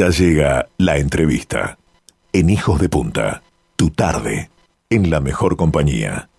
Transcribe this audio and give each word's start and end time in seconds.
Ya 0.00 0.08
llega 0.08 0.66
la 0.78 0.96
entrevista. 0.96 1.76
En 2.32 2.48
Hijos 2.48 2.80
de 2.80 2.88
Punta, 2.88 3.42
tu 3.76 3.90
tarde, 3.90 4.48
en 4.88 5.10
la 5.10 5.20
mejor 5.20 5.58
compañía. 5.58 6.30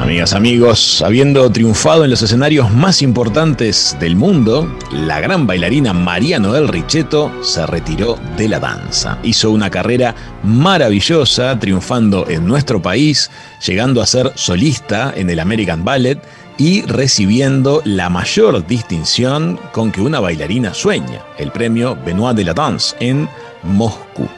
Amigas, 0.00 0.34
amigos, 0.34 1.02
habiendo 1.02 1.50
triunfado 1.50 2.04
en 2.04 2.10
los 2.10 2.22
escenarios 2.22 2.72
más 2.72 3.02
importantes 3.02 3.96
del 3.98 4.14
mundo, 4.14 4.72
la 4.92 5.18
gran 5.18 5.48
bailarina 5.48 5.92
María 5.92 6.38
Noel 6.38 6.68
Richetto 6.68 7.32
se 7.42 7.66
retiró 7.66 8.16
de 8.36 8.48
la 8.48 8.60
danza. 8.60 9.18
Hizo 9.24 9.50
una 9.50 9.68
carrera 9.68 10.14
maravillosa, 10.44 11.58
triunfando 11.58 12.24
en 12.28 12.46
nuestro 12.46 12.80
país, 12.80 13.32
llegando 13.66 14.00
a 14.00 14.06
ser 14.06 14.30
solista 14.36 15.12
en 15.16 15.28
el 15.28 15.40
American 15.40 15.84
Ballet 15.84 16.22
y 16.58 16.82
recibiendo 16.82 17.82
la 17.84 18.08
mayor 18.08 18.66
distinción 18.66 19.58
con 19.72 19.92
que 19.92 20.00
una 20.00 20.20
bailarina 20.20 20.72
sueña, 20.72 21.22
el 21.38 21.50
premio 21.50 21.96
Benoit 22.04 22.36
de 22.36 22.44
la 22.44 22.54
Danse 22.54 22.96
en 23.00 23.28
Moscú. 23.62 24.28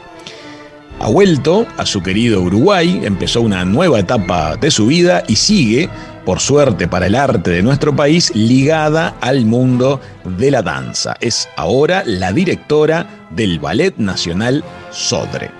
Ha 1.01 1.09
vuelto 1.09 1.65
a 1.77 1.87
su 1.87 2.03
querido 2.03 2.41
Uruguay, 2.43 3.01
empezó 3.05 3.41
una 3.41 3.65
nueva 3.65 4.01
etapa 4.01 4.57
de 4.57 4.71
su 4.71 4.87
vida 4.87 5.23
y 5.29 5.37
sigue, 5.37 5.89
por 6.25 6.41
suerte 6.41 6.89
para 6.89 7.07
el 7.07 7.15
arte 7.15 7.53
de 7.53 7.63
nuestro 7.63 7.95
país, 7.95 8.33
ligada 8.35 9.15
al 9.21 9.47
mundo 9.47 10.01
de 10.25 10.51
la 10.51 10.63
danza. 10.63 11.17
Es 11.21 11.49
ahora 11.57 12.03
la 12.05 12.33
directora 12.33 13.07
del 13.31 13.61
Ballet 13.61 13.97
Nacional 13.97 14.65
Sodre. 14.91 15.53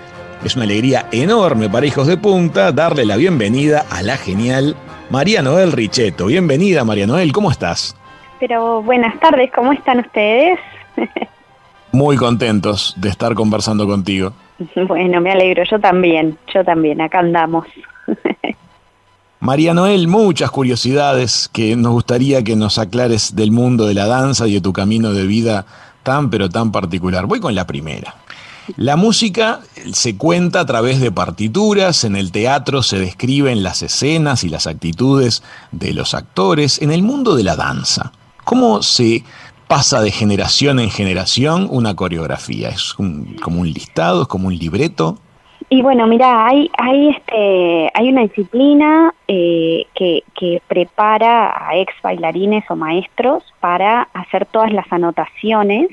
Es 0.43 0.55
una 0.55 0.65
alegría 0.65 1.07
enorme 1.11 1.69
para 1.69 1.85
Hijos 1.85 2.07
de 2.07 2.17
Punta 2.17 2.73
darle 2.73 3.05
la 3.05 3.15
bienvenida 3.15 3.85
a 3.89 4.01
la 4.01 4.17
genial 4.17 4.75
María 5.09 5.41
Noel 5.41 5.71
Richetto. 5.71 6.27
Bienvenida 6.27 6.83
María 6.83 7.07
Noel, 7.07 7.31
¿cómo 7.31 7.49
estás? 7.49 7.95
Pero 8.39 8.83
buenas 8.83 9.19
tardes, 9.19 9.51
¿cómo 9.53 9.73
están 9.73 9.99
ustedes? 10.01 10.59
Muy 11.91 12.15
contentos 12.15 12.93
de 12.95 13.09
estar 13.09 13.33
conversando 13.33 13.87
contigo. 13.87 14.33
Bueno, 14.87 15.19
me 15.19 15.31
alegro, 15.31 15.63
yo 15.63 15.79
también, 15.79 16.37
yo 16.53 16.63
también, 16.63 17.01
acá 17.01 17.19
andamos. 17.19 17.65
María 19.39 19.73
Noel, 19.73 20.07
muchas 20.07 20.51
curiosidades 20.51 21.49
que 21.51 21.75
nos 21.75 21.93
gustaría 21.93 22.43
que 22.43 22.55
nos 22.55 22.77
aclares 22.77 23.35
del 23.35 23.51
mundo 23.51 23.87
de 23.87 23.95
la 23.95 24.05
danza 24.05 24.47
y 24.47 24.53
de 24.53 24.61
tu 24.61 24.73
camino 24.73 25.11
de 25.11 25.25
vida 25.25 25.65
tan 26.03 26.29
pero 26.29 26.49
tan 26.49 26.71
particular. 26.71 27.25
Voy 27.25 27.39
con 27.39 27.55
la 27.55 27.65
primera. 27.65 28.13
La 28.75 28.95
música 28.95 29.61
se 29.91 30.17
cuenta 30.17 30.61
a 30.61 30.65
través 30.65 30.99
de 30.99 31.11
partituras, 31.11 32.03
en 32.03 32.15
el 32.15 32.31
teatro 32.31 32.83
se 32.83 32.99
describen 32.99 33.63
las 33.63 33.81
escenas 33.81 34.43
y 34.43 34.49
las 34.49 34.67
actitudes 34.67 35.43
de 35.71 35.93
los 35.93 36.13
actores, 36.13 36.81
en 36.81 36.91
el 36.91 37.03
mundo 37.03 37.35
de 37.35 37.43
la 37.43 37.55
danza. 37.55 38.11
¿Cómo 38.43 38.81
se 38.81 39.23
pasa 39.67 40.01
de 40.01 40.11
generación 40.11 40.79
en 40.79 40.89
generación 40.89 41.67
una 41.69 41.95
coreografía? 41.95 42.69
¿Es 42.69 42.93
como 42.93 43.61
un 43.61 43.71
listado? 43.71 44.23
¿Es 44.23 44.27
como 44.27 44.47
un 44.47 44.57
libreto? 44.57 45.17
Y 45.71 45.83
bueno, 45.83 46.07
mira, 46.07 46.47
hay, 46.47 46.71
hay, 46.79 47.09
este, 47.09 47.91
hay 47.93 48.09
una 48.09 48.23
disciplina 48.23 49.13
eh, 49.27 49.85
que, 49.93 50.23
que 50.33 50.61
prepara 50.67 51.69
a 51.69 51.77
ex 51.77 51.93
bailarines 52.01 52.63
o 52.69 52.75
maestros 52.75 53.43
para 53.59 54.09
hacer 54.13 54.47
todas 54.47 54.73
las 54.73 54.91
anotaciones 54.91 55.87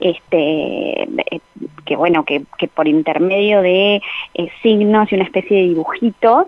este 0.00 1.02
eh, 1.02 1.40
que 1.84 1.96
bueno 1.96 2.24
que, 2.24 2.42
que 2.58 2.68
por 2.68 2.86
intermedio 2.86 3.62
de 3.62 4.02
eh, 4.34 4.48
signos 4.62 5.10
y 5.10 5.14
una 5.14 5.24
especie 5.24 5.56
de 5.56 5.68
dibujitos 5.68 6.46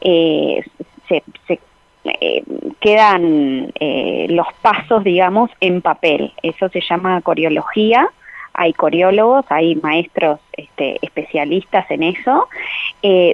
eh, 0.00 0.62
se, 1.08 1.22
se 1.46 1.60
eh, 2.04 2.44
quedan 2.80 3.72
eh, 3.80 4.26
los 4.30 4.46
pasos, 4.62 5.02
digamos, 5.02 5.50
en 5.60 5.82
papel. 5.82 6.32
Eso 6.42 6.68
se 6.68 6.80
llama 6.80 7.20
coreología. 7.22 8.08
Hay 8.54 8.72
coreólogos, 8.72 9.44
hay 9.50 9.74
maestros 9.76 10.40
este, 10.52 10.98
especialistas 11.02 11.90
en 11.90 12.04
eso, 12.04 12.48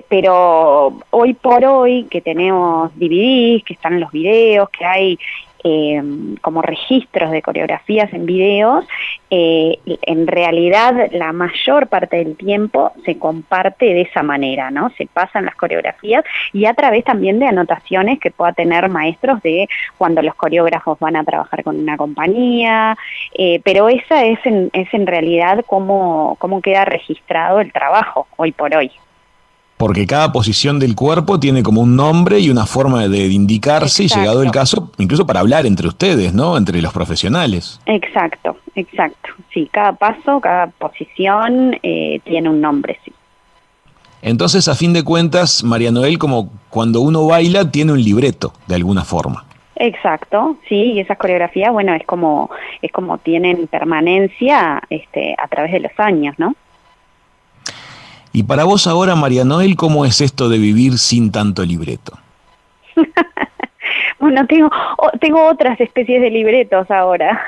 pero 0.08 0.98
hoy 1.10 1.34
por 1.34 1.64
hoy 1.64 2.08
que 2.10 2.20
tenemos 2.20 2.90
DVDs, 2.96 3.62
que 3.62 3.74
están 3.74 4.00
los 4.00 4.10
videos, 4.10 4.68
que 4.70 4.84
hay 4.84 5.18
eh, 5.64 6.02
como 6.40 6.62
registros 6.62 7.30
de 7.30 7.42
coreografías 7.42 8.12
en 8.12 8.26
videos, 8.26 8.84
eh, 9.30 9.78
en 10.02 10.26
realidad 10.26 11.08
la 11.12 11.32
mayor 11.32 11.86
parte 11.86 12.16
del 12.16 12.36
tiempo 12.36 12.92
se 13.04 13.18
comparte 13.18 13.86
de 13.86 14.02
esa 14.02 14.22
manera, 14.22 14.70
¿no? 14.70 14.90
Se 14.98 15.06
pasan 15.06 15.44
las 15.44 15.54
coreografías 15.54 16.24
y 16.52 16.66
a 16.66 16.74
través 16.74 17.04
también 17.04 17.38
de 17.38 17.46
anotaciones 17.46 18.18
que 18.18 18.30
pueda 18.30 18.52
tener 18.52 18.88
maestros 18.88 19.42
de 19.42 19.68
cuando 19.98 20.22
los 20.22 20.34
coreógrafos 20.34 20.98
van 20.98 21.16
a 21.16 21.24
trabajar 21.24 21.62
con 21.64 21.78
una 21.78 21.96
compañía, 21.96 22.96
eh, 23.34 23.60
pero 23.64 23.88
esa 23.88 24.24
es 24.24 24.38
en, 24.44 24.70
es 24.72 24.92
en 24.92 25.06
realidad 25.06 25.64
cómo, 25.66 26.36
cómo 26.38 26.60
queda 26.60 26.84
registrado 26.84 27.60
el 27.60 27.72
trabajo 27.72 28.26
hoy 28.36 28.52
por 28.52 28.74
hoy 28.74 28.90
porque 29.82 30.06
cada 30.06 30.30
posición 30.30 30.78
del 30.78 30.94
cuerpo 30.94 31.40
tiene 31.40 31.64
como 31.64 31.80
un 31.80 31.96
nombre 31.96 32.38
y 32.38 32.50
una 32.50 32.66
forma 32.66 33.08
de 33.08 33.26
indicarse 33.26 34.04
Exacto. 34.04 34.20
y 34.20 34.22
llegado 34.22 34.42
el 34.44 34.52
caso, 34.52 34.92
incluso 34.98 35.26
para 35.26 35.40
hablar 35.40 35.66
entre 35.66 35.88
ustedes, 35.88 36.32
¿no? 36.32 36.56
Entre 36.56 36.80
los 36.80 36.92
profesionales. 36.92 37.80
Exacto, 37.86 38.58
exacto. 38.76 39.30
Sí, 39.52 39.68
cada 39.72 39.94
paso, 39.94 40.40
cada 40.40 40.68
posición 40.68 41.76
eh, 41.82 42.20
tiene 42.22 42.48
un 42.48 42.60
nombre, 42.60 43.00
sí. 43.04 43.12
Entonces, 44.22 44.68
a 44.68 44.76
fin 44.76 44.92
de 44.92 45.02
cuentas, 45.02 45.64
María 45.64 45.90
Noel, 45.90 46.16
como 46.16 46.52
cuando 46.70 47.00
uno 47.00 47.26
baila, 47.26 47.68
tiene 47.72 47.90
un 47.90 48.04
libreto, 48.04 48.52
de 48.68 48.76
alguna 48.76 49.04
forma. 49.04 49.46
Exacto, 49.74 50.58
sí, 50.68 50.92
y 50.92 51.00
esas 51.00 51.18
coreografías, 51.18 51.72
bueno, 51.72 51.92
es 51.92 52.06
como, 52.06 52.50
es 52.82 52.92
como 52.92 53.18
tienen 53.18 53.66
permanencia 53.66 54.80
este, 54.90 55.34
a 55.36 55.48
través 55.48 55.72
de 55.72 55.80
los 55.80 55.92
años, 55.98 56.36
¿no? 56.38 56.54
Y 58.32 58.44
para 58.44 58.64
vos 58.64 58.86
ahora, 58.86 59.14
María 59.14 59.44
Noel, 59.44 59.76
¿cómo 59.76 60.04
es 60.04 60.20
esto 60.20 60.48
de 60.48 60.58
vivir 60.58 60.98
sin 60.98 61.30
tanto 61.30 61.64
libreto? 61.64 62.18
Bueno, 64.22 64.46
tengo, 64.46 64.70
tengo 65.20 65.44
otras 65.48 65.80
especies 65.80 66.22
de 66.22 66.30
libretos 66.30 66.88
ahora, 66.92 67.44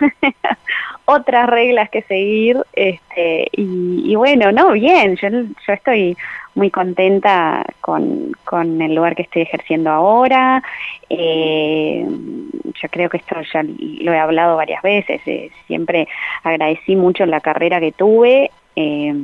otras 1.05 1.49
reglas 1.49 1.89
que 1.89 2.03
seguir, 2.03 2.61
este, 2.72 3.47
y, 3.53 4.03
y 4.11 4.17
bueno, 4.17 4.50
no, 4.50 4.72
bien, 4.72 5.15
yo, 5.15 5.28
yo 5.28 5.72
estoy 5.72 6.17
muy 6.56 6.71
contenta 6.71 7.65
con, 7.81 8.33
con 8.45 8.83
el 8.83 8.93
lugar 8.93 9.15
que 9.15 9.22
estoy 9.22 9.43
ejerciendo 9.43 9.89
ahora, 9.89 10.65
eh, 11.11 12.05
yo 12.09 12.89
creo 12.91 13.09
que 13.09 13.19
esto 13.19 13.37
ya 13.53 13.62
lo 13.62 14.12
he 14.12 14.19
hablado 14.19 14.56
varias 14.56 14.83
veces, 14.83 15.21
eh, 15.27 15.51
siempre 15.69 16.09
agradecí 16.43 16.97
mucho 16.97 17.25
la 17.25 17.41
carrera 17.41 17.78
que 17.78 17.93
tuve, 17.93 18.51
eh, 18.77 19.15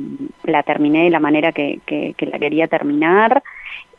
la 0.43 0.63
terminé 0.63 1.03
de 1.05 1.09
la 1.09 1.19
manera 1.19 1.51
que, 1.51 1.79
que, 1.85 2.13
que 2.17 2.25
la 2.25 2.39
quería 2.39 2.67
terminar, 2.67 3.43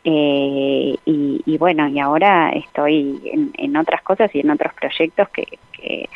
eh, 0.05 0.95
y, 1.05 1.41
y 1.45 1.57
bueno, 1.57 1.87
y 1.87 1.99
ahora 1.99 2.49
estoy 2.49 3.21
en, 3.25 3.53
en 3.57 3.77
otras 3.77 4.01
cosas 4.01 4.29
y 4.33 4.41
en 4.41 4.49
otros 4.49 4.73
proyectos 4.73 5.29
que, 5.29 5.59
que, 5.71 6.09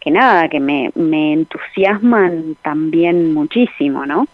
que 0.00 0.10
nada, 0.10 0.48
que 0.48 0.60
me, 0.60 0.90
me 0.94 1.34
entusiasman 1.34 2.56
también 2.62 3.34
muchísimo, 3.34 4.06
¿no? 4.06 4.26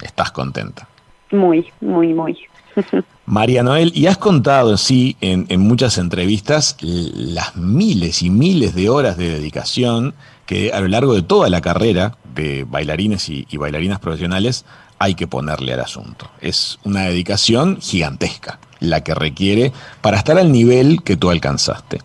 Estás 0.00 0.32
contenta. 0.32 0.88
Muy, 1.30 1.70
muy, 1.80 2.12
muy. 2.12 2.38
María 3.26 3.62
Noel, 3.62 3.92
y 3.94 4.06
has 4.06 4.18
contado, 4.18 4.76
sí, 4.76 5.16
en, 5.20 5.46
en 5.48 5.60
muchas 5.60 5.96
entrevistas, 5.96 6.76
las 6.80 7.54
miles 7.56 8.22
y 8.22 8.30
miles 8.30 8.74
de 8.74 8.88
horas 8.88 9.16
de 9.16 9.28
dedicación 9.28 10.14
que 10.46 10.72
a 10.72 10.80
lo 10.80 10.88
largo 10.88 11.14
de 11.14 11.22
toda 11.22 11.48
la 11.48 11.60
carrera 11.60 12.16
de 12.34 12.64
bailarines 12.66 13.28
y, 13.28 13.56
bailarinas 13.56 14.00
profesionales 14.00 14.64
hay 14.98 15.14
que 15.14 15.26
ponerle 15.26 15.72
al 15.72 15.80
asunto. 15.80 16.30
Es 16.40 16.78
una 16.84 17.02
dedicación 17.02 17.80
gigantesca 17.80 18.58
la 18.80 19.02
que 19.02 19.14
requiere 19.14 19.72
para 20.00 20.16
estar 20.16 20.38
al 20.38 20.52
nivel 20.52 21.02
que 21.02 21.16
tú 21.16 21.30
alcanzaste. 21.30 21.98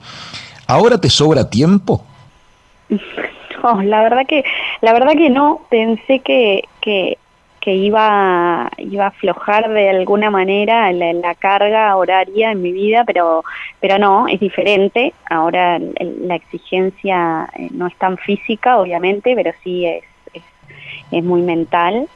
¿Ahora 0.67 0.99
te 0.99 1.09
sobra 1.09 1.49
tiempo? 1.49 2.03
No, 2.89 3.81
la 3.83 4.01
verdad 4.03 4.25
que, 4.27 4.43
la 4.81 4.93
verdad 4.93 5.13
que 5.13 5.29
no, 5.29 5.61
pensé 5.69 6.19
que, 6.19 6.63
que, 6.81 7.17
que 7.59 7.75
iba, 7.75 8.69
iba 8.77 9.05
a 9.05 9.09
aflojar 9.09 9.69
de 9.69 9.89
alguna 9.89 10.31
manera 10.31 10.91
la, 10.91 11.13
la 11.13 11.35
carga 11.35 11.95
horaria 11.95 12.51
en 12.51 12.61
mi 12.61 12.71
vida, 12.71 13.03
pero, 13.05 13.43
pero 13.79 13.97
no, 13.97 14.27
es 14.27 14.39
diferente. 14.39 15.13
Ahora 15.29 15.79
la 15.79 16.35
exigencia 16.35 17.49
eh, 17.57 17.67
no 17.71 17.87
es 17.87 17.95
tan 17.97 18.17
física, 18.17 18.77
obviamente, 18.77 19.35
pero 19.35 19.51
sí 19.63 19.85
es, 19.85 20.03
es, 21.11 21.19
es 21.19 21.23
muy 21.23 21.41
mental. 21.41 22.07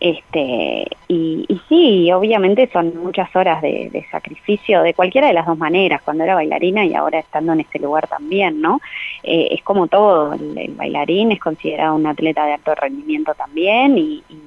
Este, 0.00 0.86
y, 1.08 1.46
sí, 1.68 2.10
obviamente 2.10 2.70
son 2.72 2.96
muchas 3.02 3.34
horas 3.36 3.60
de, 3.60 4.06
sacrificio 4.10 4.82
de 4.82 4.94
cualquiera 4.94 5.26
de 5.26 5.34
las 5.34 5.46
dos 5.46 5.58
maneras, 5.58 6.00
cuando 6.02 6.24
era 6.24 6.34
bailarina 6.34 6.86
y 6.86 6.94
ahora 6.94 7.18
estando 7.18 7.52
en 7.52 7.60
este 7.60 7.78
lugar 7.78 8.08
también, 8.08 8.62
¿no? 8.62 8.80
Eh, 9.22 9.48
es 9.50 9.62
como 9.62 9.88
todo, 9.88 10.32
el, 10.32 10.72
bailarín 10.74 11.32
es 11.32 11.40
considerado 11.40 11.94
un 11.96 12.06
atleta 12.06 12.46
de 12.46 12.54
alto 12.54 12.74
rendimiento 12.74 13.34
también 13.34 13.98
y, 13.98 14.22
y, 14.30 14.40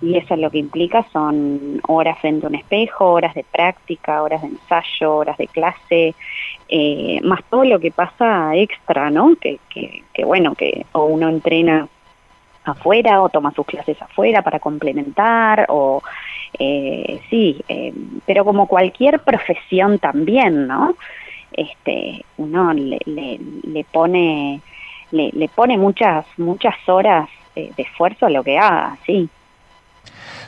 y 0.00 0.16
eso 0.16 0.36
lo 0.36 0.50
que 0.50 0.58
implica 0.58 1.04
son 1.12 1.80
horas 1.88 2.18
frente 2.20 2.46
a 2.46 2.48
un 2.50 2.54
espejo, 2.54 3.12
horas 3.12 3.34
de 3.34 3.44
práctica, 3.44 4.22
horas 4.22 4.42
de 4.42 4.48
ensayo, 4.48 5.16
horas 5.16 5.38
de 5.38 5.48
clase, 5.48 6.14
eh, 6.68 7.20
más 7.22 7.42
todo 7.50 7.64
lo 7.64 7.80
que 7.80 7.90
pasa 7.90 8.54
extra, 8.54 9.10
¿no? 9.10 9.34
Que, 9.40 9.58
que, 9.70 10.24
bueno, 10.24 10.54
que 10.54 10.86
o 10.92 11.04
uno 11.04 11.28
entrena 11.28 11.88
afuera 12.64 13.22
o 13.22 13.28
toma 13.28 13.52
sus 13.52 13.66
clases 13.66 14.00
afuera 14.00 14.42
para 14.42 14.58
complementar 14.58 15.66
o 15.68 16.02
eh, 16.58 17.20
sí, 17.30 17.62
eh, 17.68 17.92
pero 18.26 18.44
como 18.44 18.66
cualquier 18.66 19.20
profesión 19.20 19.98
también, 19.98 20.66
¿no? 20.66 20.96
Este, 21.52 22.24
uno 22.36 22.72
le, 22.72 22.98
le, 23.06 23.84
pone 23.92 24.60
le, 25.12 25.30
le, 25.32 25.48
pone 25.48 25.78
muchas 25.78 26.26
muchas 26.36 26.74
horas 26.88 27.28
de 27.54 27.72
esfuerzo 27.76 28.26
a 28.26 28.30
lo 28.30 28.42
que 28.42 28.58
haga, 28.58 28.98
sí. 29.06 29.28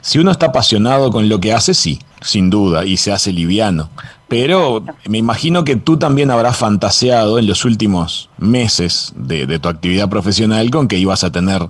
Si 0.01 0.19
uno 0.19 0.31
está 0.31 0.47
apasionado 0.47 1.11
con 1.11 1.29
lo 1.29 1.41
que 1.41 1.53
hace, 1.53 1.75
sí, 1.75 1.99
sin 2.21 2.49
duda, 2.51 2.85
y 2.85 2.97
se 2.97 3.13
hace 3.13 3.33
liviano. 3.33 3.91
Pero 4.29 4.85
me 5.09 5.19
imagino 5.19 5.65
que 5.65 5.77
tú 5.77 5.99
también 5.99 6.31
habrás 6.31 6.57
fantaseado 6.57 7.39
en 7.39 7.47
los 7.47 7.65
últimos 7.65 8.29
meses 8.39 9.13
de, 9.17 9.59
tu 9.59 9.69
actividad 9.69 10.09
profesional 10.09 10.71
con 10.71 10.89
que 10.89 10.99
ibas 10.99 11.25
a 11.25 11.31
tener 11.31 11.69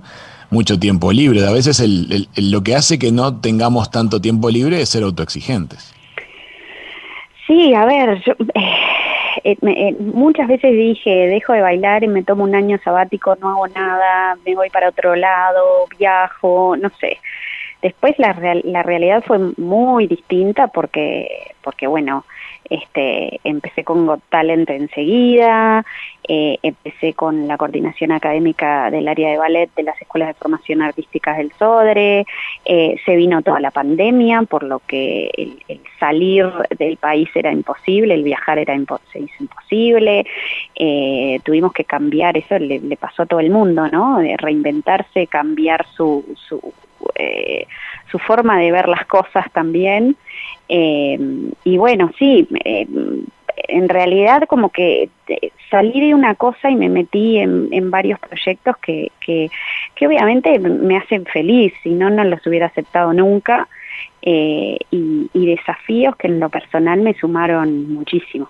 mucho 0.49 0.79
tiempo 0.79 1.11
libre. 1.11 1.45
A 1.45 1.51
veces 1.51 1.83
lo 2.37 2.63
que 2.63 2.75
hace 2.75 2.99
que 2.99 3.11
no 3.11 3.39
tengamos 3.39 3.91
tanto 3.91 4.21
tiempo 4.21 4.49
libre 4.49 4.81
es 4.81 4.89
ser 4.89 5.03
autoexigentes. 5.03 5.93
Sí, 7.47 7.73
a 7.73 7.85
ver, 7.85 8.21
yo, 8.25 8.33
eh, 9.43 9.57
eh, 9.61 9.95
muchas 9.99 10.47
veces 10.47 10.73
dije, 10.73 11.09
dejo 11.27 11.53
de 11.53 11.61
bailar 11.61 12.03
y 12.03 12.07
me 12.07 12.23
tomo 12.23 12.43
un 12.43 12.55
año 12.55 12.77
sabático, 12.83 13.37
no 13.39 13.49
hago 13.49 13.67
nada, 13.67 14.37
me 14.45 14.55
voy 14.55 14.69
para 14.69 14.89
otro 14.89 15.15
lado, 15.15 15.85
viajo, 15.97 16.75
no 16.75 16.89
sé. 16.99 17.17
Después 17.81 18.15
la, 18.17 18.35
la 18.63 18.83
realidad 18.83 19.23
fue 19.25 19.37
muy 19.57 20.07
distinta 20.07 20.67
porque, 20.67 21.53
porque 21.61 21.87
bueno, 21.87 22.25
este, 22.69 23.39
empecé 23.43 23.83
con 23.83 24.05
Got 24.05 24.21
Talent 24.29 24.69
enseguida, 24.69 25.85
eh, 26.27 26.57
empecé 26.61 27.13
con 27.13 27.47
la 27.47 27.57
coordinación 27.57 28.11
académica 28.11 28.91
del 28.91 29.07
área 29.07 29.29
de 29.29 29.37
ballet 29.37 29.69
de 29.75 29.83
las 29.83 30.01
escuelas 30.01 30.29
de 30.29 30.33
formación 30.33 30.81
artísticas 30.81 31.37
del 31.37 31.53
SODRE, 31.53 32.25
eh, 32.65 32.95
se 33.05 33.15
vino 33.15 33.41
toda 33.41 33.61
la 33.61 33.71
pandemia, 33.71 34.41
por 34.43 34.63
lo 34.63 34.79
que 34.79 35.31
el, 35.37 35.79
salir 35.99 36.51
del 36.77 36.97
país 36.97 37.29
era 37.33 37.51
imposible, 37.51 38.13
el 38.13 38.23
viajar 38.23 38.59
era 38.59 38.75
se 39.11 39.19
hizo 39.19 39.35
imposible, 39.39 40.25
eh, 40.75 41.39
tuvimos 41.43 41.71
que 41.71 41.85
cambiar, 41.85 42.37
eso 42.37 42.59
le, 42.59 42.79
pasó 42.97 43.23
a 43.23 43.25
todo 43.25 43.39
el 43.39 43.49
mundo, 43.49 43.87
¿no? 43.87 44.19
Reinventarse, 44.37 45.27
cambiar 45.27 45.85
su, 45.95 46.35
su, 46.47 46.73
su 48.11 48.19
forma 48.19 48.59
de 48.59 48.71
ver 48.71 48.87
las 48.87 49.05
cosas 49.05 49.51
también. 49.51 50.15
Eh, 50.69 51.17
y 51.63 51.77
bueno, 51.77 52.11
sí, 52.19 52.36
eh, 52.63 52.87
en 53.69 53.89
realidad 53.89 54.43
como 54.47 54.69
que 54.69 55.09
eh, 55.27 55.51
salí 55.69 55.99
de 55.99 56.13
una 56.13 56.35
cosa 56.35 56.69
y 56.69 56.75
me 56.75 56.89
metí 56.89 57.37
en, 57.37 57.91
varios 57.91 58.19
proyectos 58.19 58.77
que, 58.77 59.11
que, 59.19 59.49
obviamente 60.05 60.59
me 60.59 60.97
hacen 60.97 61.25
feliz, 61.25 61.73
si 61.83 61.89
no, 61.89 62.09
no 62.09 62.23
los 62.23 62.45
hubiera 62.45 62.67
aceptado 62.67 63.13
nunca, 63.13 63.67
y, 64.21 64.77
y 64.91 65.45
desafíos 65.45 66.15
que 66.17 66.27
en 66.27 66.39
lo 66.39 66.49
personal 66.49 66.99
me 66.99 67.13
sumaron 67.13 67.93
muchísimo. 67.93 68.49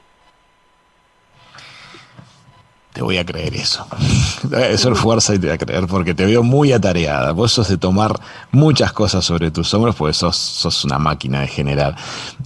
Te 2.97 3.03
voy 3.03 3.19
a 3.19 3.25
creer 3.27 3.53
eso. 3.53 3.85
Eso 4.71 4.91
es 4.91 4.99
fuerza 4.99 5.35
y 5.35 5.37
te 5.37 5.45
voy 5.45 5.53
a 5.53 5.59
creer 5.59 5.85
porque 5.85 6.15
te 6.15 6.25
veo 6.25 6.41
muy 6.41 6.71
atareada. 6.71 7.31
Vos 7.31 7.51
sos 7.51 7.67
de 7.67 7.77
tomar 7.77 8.19
muchas 8.51 8.91
cosas 8.91 9.23
sobre 9.23 9.51
tus 9.51 9.71
hombros 9.75 9.95
porque 9.95 10.15
sos, 10.15 10.35
sos 10.35 10.83
una 10.83 10.97
máquina 10.97 11.41
de 11.41 11.47
generar. 11.47 11.95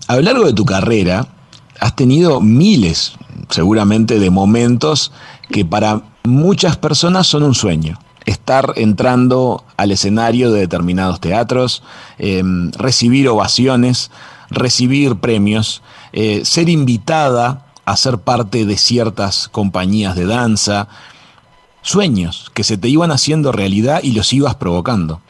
A 0.10 0.18
lo 0.18 0.24
largo 0.24 0.46
de 0.46 0.52
tu 0.52 0.66
carrera 0.66 1.26
has 1.80 1.96
tenido 1.96 2.42
miles, 2.42 3.14
seguramente, 3.50 4.20
de 4.20 4.30
momentos 4.30 5.14
que 5.50 5.64
para 5.64 6.02
muchas 6.26 6.76
personas 6.76 7.28
son 7.28 7.44
un 7.44 7.56
sueño 7.56 7.98
estar 8.26 8.74
entrando 8.76 9.64
al 9.78 9.92
escenario 9.92 10.52
de 10.52 10.60
determinados 10.60 11.22
teatros, 11.22 11.82
em, 12.18 12.74
recibir 12.74 13.30
ovaciones, 13.30 14.12
recibir 14.50 15.16
premios, 15.16 15.82
eh, 16.12 16.42
ser 16.44 16.68
invitada 16.68 17.71
a 17.92 17.98
ser 17.98 18.20
parte 18.20 18.66
de 18.66 18.78
ciertas 18.78 19.50
compañías 19.50 20.16
de 20.16 20.26
danza, 20.26 20.88
sueños 21.82 22.52
que 22.54 22.64
se 22.64 22.78
te 22.78 22.88
iban 22.88 23.12
haciendo 23.12 23.52
realidad 23.52 24.02
y 24.04 24.14
los 24.14 24.32
ibas 24.34 24.56
provocando. 24.56 25.22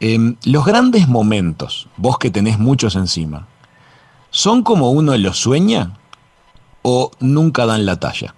Em, 0.00 0.36
los 0.44 0.64
grandes 0.64 1.08
momentos, 1.08 1.88
vos 1.96 2.18
que 2.18 2.30
tenés 2.30 2.58
muchos 2.58 2.96
encima, 2.96 3.46
¿son 4.30 4.62
como 4.62 4.90
uno 4.90 5.16
los 5.16 5.38
sueña 5.38 5.92
o 6.82 7.10
nunca 7.20 7.66
dan 7.66 7.84
la 7.84 7.98
talla? 7.98 8.34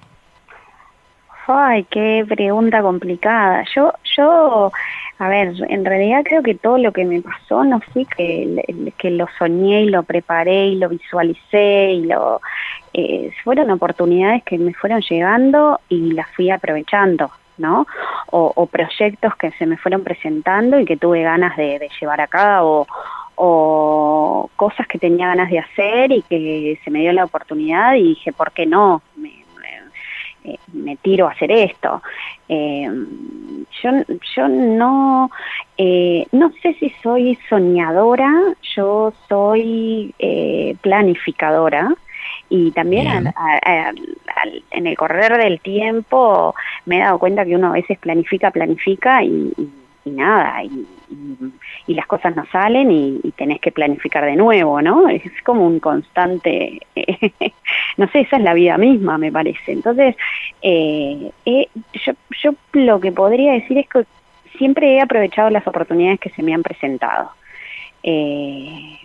Ay, 1.46 1.84
qué 1.90 2.24
pregunta 2.28 2.82
complicada. 2.82 3.64
Yo, 3.74 3.92
yo 4.16 4.72
a 5.22 5.28
ver, 5.28 5.54
en 5.68 5.84
realidad 5.84 6.24
creo 6.24 6.42
que 6.42 6.56
todo 6.56 6.78
lo 6.78 6.90
que 6.90 7.04
me 7.04 7.22
pasó 7.22 7.62
no 7.62 7.78
fue 7.78 8.06
que, 8.06 8.92
que 8.98 9.10
lo 9.12 9.28
soñé 9.38 9.82
y 9.82 9.88
lo 9.88 10.02
preparé 10.02 10.66
y 10.66 10.74
lo 10.74 10.88
visualicé 10.88 11.92
y 11.92 12.06
lo... 12.06 12.40
Eh, 12.92 13.30
fueron 13.44 13.70
oportunidades 13.70 14.42
que 14.42 14.58
me 14.58 14.74
fueron 14.74 15.00
llegando 15.00 15.78
y 15.88 16.10
las 16.10 16.28
fui 16.34 16.50
aprovechando, 16.50 17.30
¿no? 17.56 17.86
O, 18.32 18.66
proyectos 18.66 19.36
que 19.36 19.52
se 19.52 19.64
me 19.64 19.76
fueron 19.76 20.02
presentando 20.02 20.80
y 20.80 20.84
que 20.84 20.96
tuve 20.96 21.22
ganas 21.22 21.56
de, 21.56 21.88
llevar 22.00 22.20
a 22.20 22.26
cabo, 22.26 22.88
o 23.36 24.50
cosas 24.56 24.88
que 24.88 24.98
tenía 24.98 25.28
ganas 25.28 25.50
de 25.50 25.60
hacer 25.60 26.10
y 26.10 26.22
que 26.22 26.80
se 26.82 26.90
me 26.90 26.98
dio 26.98 27.12
la 27.12 27.24
oportunidad 27.24 27.94
y 27.94 28.08
dije, 28.08 28.32
¿por 28.32 28.50
qué 28.50 28.66
no? 28.66 29.02
Eh, 30.44 30.58
me 30.72 30.96
tiro 30.96 31.28
a 31.28 31.32
hacer 31.32 31.52
esto. 31.52 32.02
Eh, 32.48 32.88
yo, 33.82 33.90
yo 34.34 34.48
no, 34.48 35.30
eh, 35.76 36.26
no 36.32 36.52
sé 36.62 36.74
si 36.74 36.90
soy 37.02 37.38
soñadora, 37.48 38.32
yo 38.74 39.12
soy 39.28 40.14
planificadora 40.80 41.94
y 42.48 42.70
también 42.72 43.32
en 44.70 44.86
el 44.86 44.96
correr 44.96 45.38
del 45.38 45.60
tiempo 45.60 46.54
me 46.86 46.96
he 46.96 47.00
dado 47.00 47.18
cuenta 47.18 47.44
que 47.44 47.54
uno 47.54 47.68
a 47.68 47.72
veces 47.72 47.98
planifica, 47.98 48.50
planifica 48.50 49.22
y, 49.22 49.52
nada, 50.10 50.62
y, 50.64 50.86
las 51.94 52.06
cosas 52.06 52.34
no 52.34 52.44
salen 52.46 52.90
y, 52.90 53.32
tenés 53.36 53.60
que 53.60 53.70
planificar 53.70 54.24
de 54.24 54.36
nuevo, 54.36 54.80
¿no? 54.82 55.08
Es 55.08 55.22
como 55.44 55.66
un 55.66 55.80
constante, 55.80 56.80
no 57.96 58.08
sé, 58.08 58.20
esa 58.20 58.36
es 58.36 58.42
la 58.42 58.54
vida 58.54 58.78
misma, 58.78 59.18
me 59.18 59.30
parece. 59.30 59.72
Entonces, 59.72 60.16
eh, 60.62 61.30
eh, 61.44 61.68
yo, 62.04 62.12
yo 62.42 62.54
lo 62.72 63.00
que 63.00 63.12
podría 63.12 63.52
decir 63.52 63.78
es 63.78 63.88
que 63.88 64.04
siempre 64.58 64.94
he 64.94 65.00
aprovechado 65.00 65.50
las 65.50 65.66
oportunidades 65.66 66.20
que 66.20 66.30
se 66.30 66.42
me 66.42 66.54
han 66.54 66.62
presentado. 66.62 67.30
Eh, 68.02 68.98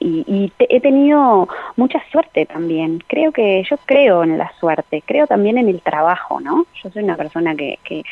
y, 0.00 0.52
he 0.58 0.80
tenido 0.80 1.48
mucha 1.76 2.02
suerte 2.10 2.46
también. 2.46 3.02
Creo 3.06 3.32
que 3.32 3.62
yo 3.68 3.76
creo 3.84 4.22
en 4.22 4.38
la 4.38 4.50
suerte, 4.58 5.02
creo 5.04 5.26
también 5.26 5.58
en 5.58 5.68
el 5.68 5.80
trabajo, 5.80 6.40
¿no? 6.40 6.66
Yo 6.82 6.90
soy 6.90 7.02
una 7.02 7.16
persona 7.16 7.54
que, 7.54 7.78
que 7.84 8.02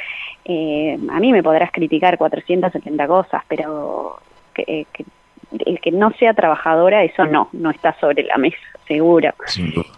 eh, 0.45 0.99
a 1.11 1.21
mí 1.21 1.33
me 1.33 1.43
podrás 1.43 1.71
criticar 1.73 2.19
470 2.19 3.07
cosas, 3.07 3.43
pero 3.49 4.19
que, 4.55 4.87
el 5.65 5.81
que 5.81 5.93
no 5.93 6.11
sea 6.13 6.35
trabajadora, 6.35 7.05
eso 7.05 7.25
no, 7.27 7.49
no 7.53 7.71
está 7.71 7.99
sobre 8.01 8.25
la 8.25 8.37
mesa, 8.37 8.57
seguro. 8.87 9.33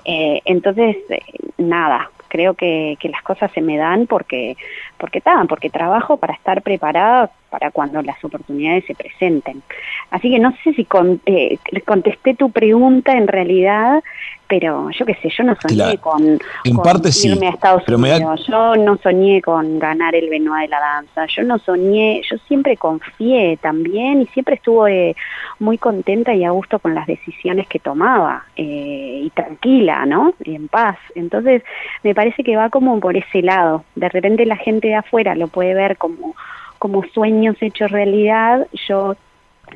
Eh, 0.05 0.41
entonces, 0.45 0.97
eh, 1.09 1.21
nada, 1.57 2.11
creo 2.29 2.55
que, 2.55 2.97
que, 3.01 3.09
las 3.09 3.23
cosas 3.23 3.51
se 3.53 3.61
me 3.61 3.77
dan 3.77 4.07
porque 4.07 4.57
porque 4.99 5.23
porque 5.49 5.71
trabajo 5.71 6.17
para 6.19 6.35
estar 6.35 6.63
preparada 6.63 7.31
para 7.51 7.71
cuando 7.71 8.03
las 8.03 8.23
oportunidades 8.25 8.85
se 8.87 8.95
presenten. 8.95 9.63
Así 10.11 10.31
que 10.31 10.39
no 10.39 10.53
sé 10.63 10.73
si 10.75 10.87
eh, 11.27 11.59
contesté 11.85 12.35
tu 12.35 12.51
pregunta 12.51 13.13
en 13.13 13.29
realidad, 13.29 14.03
pero 14.49 14.91
yo 14.91 15.05
qué 15.05 15.15
sé, 15.17 15.29
yo 15.29 15.45
no 15.45 15.55
soñé 15.61 15.99
con, 15.99 16.39
irme 16.65 17.47
a 17.47 17.51
Estados 17.51 17.87
Unidos, 17.87 18.47
yo 18.49 18.77
no 18.77 18.97
soñé 18.97 19.43
con 19.43 19.79
ganar 19.79 20.15
el 20.15 20.31
Benoit 20.31 20.63
de 20.63 20.69
la 20.69 20.81
danza, 20.81 21.27
yo 21.27 21.43
no 21.43 21.59
soñé, 21.59 22.23
yo 22.29 22.39
siempre 22.49 22.77
confié 22.77 23.59
también 23.59 24.23
y 24.23 24.27
siempre 24.29 24.55
estuve 24.55 25.15
muy 25.59 25.77
contenta 25.77 26.35
y 26.35 26.45
a 26.45 26.51
gusto 26.51 26.79
con 26.79 26.95
las 26.95 27.07
decisiones 27.07 27.69
que 27.69 27.79
tomaba 27.79 28.45
eh, 28.57 29.21
y 29.25 29.31
tranquila, 29.31 30.07
¿no? 30.07 30.33
Y 30.43 30.55
en 30.55 30.69
paz. 30.69 30.97
Entonces 31.15 31.63
me 32.03 32.15
parece 32.15 32.43
que 32.43 32.57
va 32.57 32.71
como 32.71 32.99
por 33.01 33.17
ese 33.17 33.43
lado. 33.43 33.85
De 33.95 34.09
repente 34.09 34.47
la 34.47 34.57
gente 34.57 34.89
de 34.89 34.95
afuera 34.95 35.35
lo 35.35 35.49
puede 35.49 35.75
ver 35.75 35.99
como 35.99 36.35
como 36.79 37.05
sueños 37.15 37.57
hechos 37.61 37.91
realidad, 37.91 38.67
yo 38.89 39.17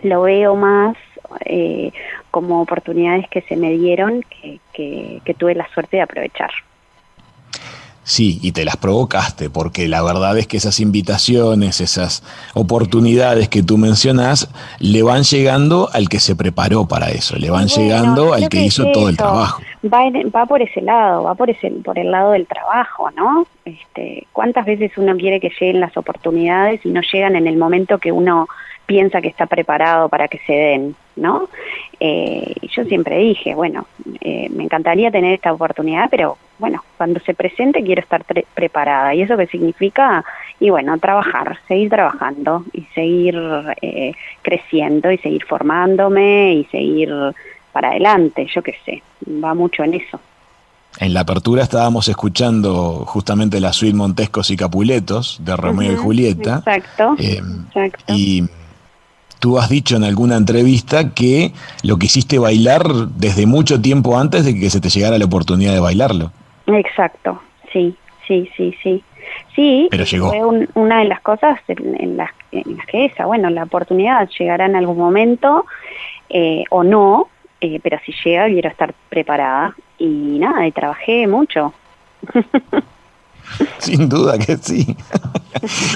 lo 0.03 0.23
veo 0.23 0.57
más 0.57 0.97
eh, 1.45 1.93
como 2.31 2.61
oportunidades 2.61 3.29
que 3.29 3.43
se 3.43 3.57
me 3.57 3.71
dieron 3.73 4.23
que, 4.23 4.61
que, 4.73 5.35
tuve 5.35 5.55
la 5.55 5.69
suerte 5.73 5.99
de 5.99 6.03
aprovechar. 6.03 6.51
Sí, 8.05 8.41
y 8.43 8.51
te 8.51 8.65
las 8.65 8.77
provocaste, 8.77 9.49
porque 9.49 9.87
la 9.87 10.03
verdad 10.03 10.37
es 10.37 10.49
que 10.49 10.57
esas 10.57 10.81
invitaciones, 10.81 11.81
esas 11.81 12.25
oportunidades 12.55 13.49
que 13.49 13.63
tú 13.63 13.79
mencionas, 13.79 14.49
le 14.81 15.03
van 15.03 15.23
llegando 15.23 15.89
al 15.93 16.09
que 16.09 16.19
se 16.19 16.35
preparó 16.35 16.89
para 16.89 17.11
eso, 17.11 17.37
le 17.37 17.51
van 17.51 17.69
llegando 17.69 18.35
al 18.35 18.49
que, 18.49 18.65
hizo 18.65 18.91
todo 18.91 19.09
el 19.09 19.17
trabajo. 19.17 19.63
Va, 19.85 20.05
va 20.35 20.47
por 20.47 20.63
ese 20.63 20.81
lado, 20.81 21.25
va 21.25 21.35
por 21.35 21.51
ese, 21.51 21.71
por 21.71 21.99
el 21.99 22.11
lado 22.11 22.33
del 22.33 22.47
trabajo, 22.47 23.11
¿no? 23.11 23.47
Este, 23.65 24.27
¿Cuántas 24.33 24.67
veces 24.67 24.97
uno 24.97 25.17
quiere 25.17 25.41
que 25.41 25.51
lleguen 25.61 25.81
las 25.81 25.97
oportunidades 25.97 26.85
y 26.85 26.91
no 26.91 27.01
llegan 27.01 27.37
en 27.37 27.47
el 27.47 27.57
momento 27.57 27.99
que 27.99 28.13
uno 28.13 28.49
piensa 28.87 29.21
que 29.21 29.29
está 29.29 29.47
preparado 29.47 30.09
para 30.09 30.29
que 30.29 30.39
se 30.39 30.53
den, 30.53 30.95
¿no? 31.17 31.49
Eh, 32.01 32.55
yo 32.69 32.85
siempre 32.85 33.19
dije, 33.19 33.55
bueno, 33.55 33.87
eh, 34.21 34.49
me 34.51 34.65
encantaría 34.65 35.11
tener 35.11 35.35
esta 35.35 35.53
oportunidad, 35.53 36.09
pero 36.11 36.37
bueno, 36.59 36.83
cuando 36.97 37.21
se 37.21 37.35
presente 37.35 37.83
quiero 37.83 38.03
estar 38.03 38.25
preparada. 38.55 39.15
¿Y 39.15 39.23
eso 39.23 39.37
qué 39.37 39.47
significa? 39.47 40.25
Y 40.61 40.71
bueno, 40.71 40.99
trabajar, 40.99 41.59
seguir 41.69 41.91
trabajando 41.91 42.65
y 42.73 42.83
seguir 42.95 43.41
eh, 43.81 44.13
creciendo 44.43 45.11
y 45.11 45.19
seguir 45.19 45.45
formándome 45.45 46.55
y 46.55 46.65
seguir 46.67 47.13
para 47.73 47.91
adelante, 47.91 48.47
yo 48.53 48.63
qué 48.63 48.75
sé, 48.85 49.03
va 49.43 49.55
mucho 49.55 49.83
en 49.85 49.95
eso. 49.95 50.21
En 50.99 51.15
la 51.15 51.21
apertura 51.21 51.63
estábamos 51.63 52.09
escuchando 52.09 53.05
justamente 53.07 53.61
la 53.61 53.73
suite 53.73 53.97
Montescos 53.97 54.51
y 54.51 54.57
Capuletos 54.57 55.39
de 55.43 55.57
Romeo 55.57 55.93
y 55.93 55.97
Julieta. 55.97 56.57
Exacto, 56.59 57.17
exacto. 57.19 58.13
Y 58.15 58.47
Tú 59.43 59.59
has 59.59 59.69
dicho 59.69 59.97
en 59.97 60.05
alguna 60.05 60.37
entrevista 60.37 61.15
que 61.15 61.51
lo 61.83 61.97
que 61.97 62.07
hiciste 62.07 62.39
bailar 62.39 62.85
desde 63.17 63.45
mucho 63.45 63.83
tiempo 63.83 64.17
antes 64.17 64.45
de 64.45 64.55
que 64.55 64.71
se 64.71 64.81
te 64.81 64.89
llegara 64.89 65.19
la 65.19 65.25
oportunidad 65.25 65.73
de 65.73 65.81
bailarlo. 65.81 66.31
Exacto, 66.69 67.43
sí, 67.73 67.97
sí, 68.29 68.49
sí, 68.57 68.73
sí. 68.81 69.03
Sí, 69.57 69.89
Pero 69.91 70.05
llegó. 70.05 70.29
fue 70.29 70.69
una 70.75 71.01
de 71.01 71.07
las 71.07 71.21
cosas 71.23 71.59
en, 71.67 72.17
las, 72.17 72.31
que 72.53 73.07
esa, 73.07 73.27
bueno, 73.27 73.51
la 73.51 73.65
oportunidad 73.65 74.29
llegará 74.39 74.67
en 74.67 74.77
algún 74.77 74.99
momento 74.99 75.67
eh, 76.29 76.63
o 76.71 76.85
no, 76.85 77.27
eh, 77.63 77.81
pero 77.83 77.99
si 78.05 78.13
llega 78.25 78.47
quiero 78.47 78.69
estar 78.69 78.93
preparada. 79.09 79.75
Y 79.99 80.39
nada, 80.39 80.67
y 80.67 80.73
trabajé 80.73 81.27
mucho. 81.27 81.73
Sin 83.79 84.09
duda 84.09 84.39
que 84.39 84.57
sí. 84.57 84.97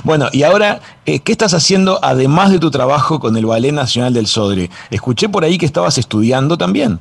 bueno, 0.05 0.27
y 0.33 0.43
ahora, 0.43 0.81
eh, 1.07 1.21
¿qué 1.21 1.33
estás 1.33 1.55
haciendo 1.55 1.99
además 2.03 2.51
de 2.51 2.59
tu 2.59 2.71
trabajo 2.71 3.19
con 3.19 3.37
el 3.37 3.47
Ballet 3.47 3.73
Nacional 3.73 4.13
del 4.13 4.27
Sodre? 4.27 4.71
Escuché 4.91 5.29
por 5.29 5.45
ahí 5.45 5.59
que 5.59 5.67
estabas 5.67 5.99
estudiando 5.99 6.57
también. 6.57 7.01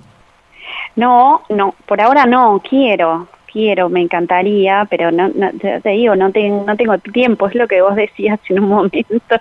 No, 0.95 1.41
no, 1.49 1.75
por 1.85 1.99
ahora 2.01 2.25
no, 2.25 2.61
quiero, 2.67 3.27
quiero, 3.55 3.87
me 3.87 4.01
encantaría, 4.01 4.85
pero 4.89 5.13
no, 5.13 5.29
no 5.29 5.49
te 5.53 5.89
digo, 5.91 6.13
no, 6.17 6.29
tengo 6.33 6.65
no 6.67 6.75
tengo 6.75 6.97
tiempo, 6.97 7.47
es 7.47 7.55
lo 7.55 7.69
que 7.69 7.81
vos 7.81 7.95
decías 7.95 8.37
en 8.49 8.59
un 8.59 8.69
momento. 8.69 9.35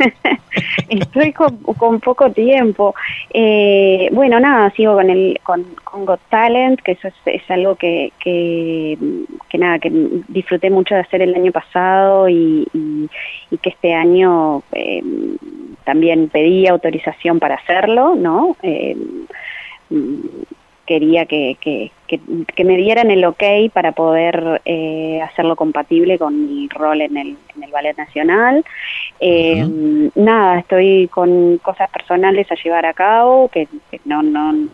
Estoy 0.88 1.32
con, 1.32 2.00
poco 2.00 2.32
tiempo. 2.32 2.96
Eh, 3.32 4.08
bueno, 4.10 4.40
nada, 4.40 4.70
sigo 4.70 4.94
con 4.94 5.08
el 5.08 5.38
con, 5.44 5.62
con 5.84 6.04
Got 6.04 6.20
Talent, 6.30 6.80
que 6.80 6.92
eso 6.92 7.06
es, 7.26 7.48
algo 7.48 7.76
que, 7.76 8.12
que, 8.18 8.98
nada, 9.56 9.78
que 9.78 9.92
disfruté 10.26 10.68
mucho 10.68 10.96
de 10.96 11.02
hacer 11.02 11.22
el 11.22 11.32
año 11.32 11.52
pasado 11.52 12.28
y, 12.28 12.66
que 13.62 13.68
este 13.68 13.94
año 13.94 14.64
eh, 14.72 15.00
también 15.84 16.28
pedí 16.28 16.66
autorización 16.66 17.38
para 17.38 17.54
hacerlo, 17.54 18.16
¿no? 18.16 18.56
Eh, 18.64 18.96
quería 20.86 21.26
que, 21.26 21.56
que, 21.60 21.90
que, 22.06 22.64
me 22.64 22.76
dieran 22.76 23.10
el 23.10 23.24
ok 23.24 23.42
para 23.72 23.92
poder 23.92 24.60
eh, 24.64 25.20
hacerlo 25.22 25.56
compatible 25.56 26.18
con 26.18 26.46
mi 26.46 26.68
rol 26.68 27.00
en 27.00 27.16
el, 27.16 27.36
en 27.56 27.62
el 27.62 27.70
Ballet 27.70 27.96
Nacional. 27.96 28.64
Eh, 29.20 29.66
nada, 30.14 30.58
estoy 30.58 31.08
con 31.08 31.58
cosas 31.58 31.90
personales 31.90 32.50
a 32.50 32.56
llevar 32.56 32.86
a 32.86 32.92
cabo, 32.92 33.48
que, 33.48 33.68
no, 34.04 34.22
no 34.22 34.68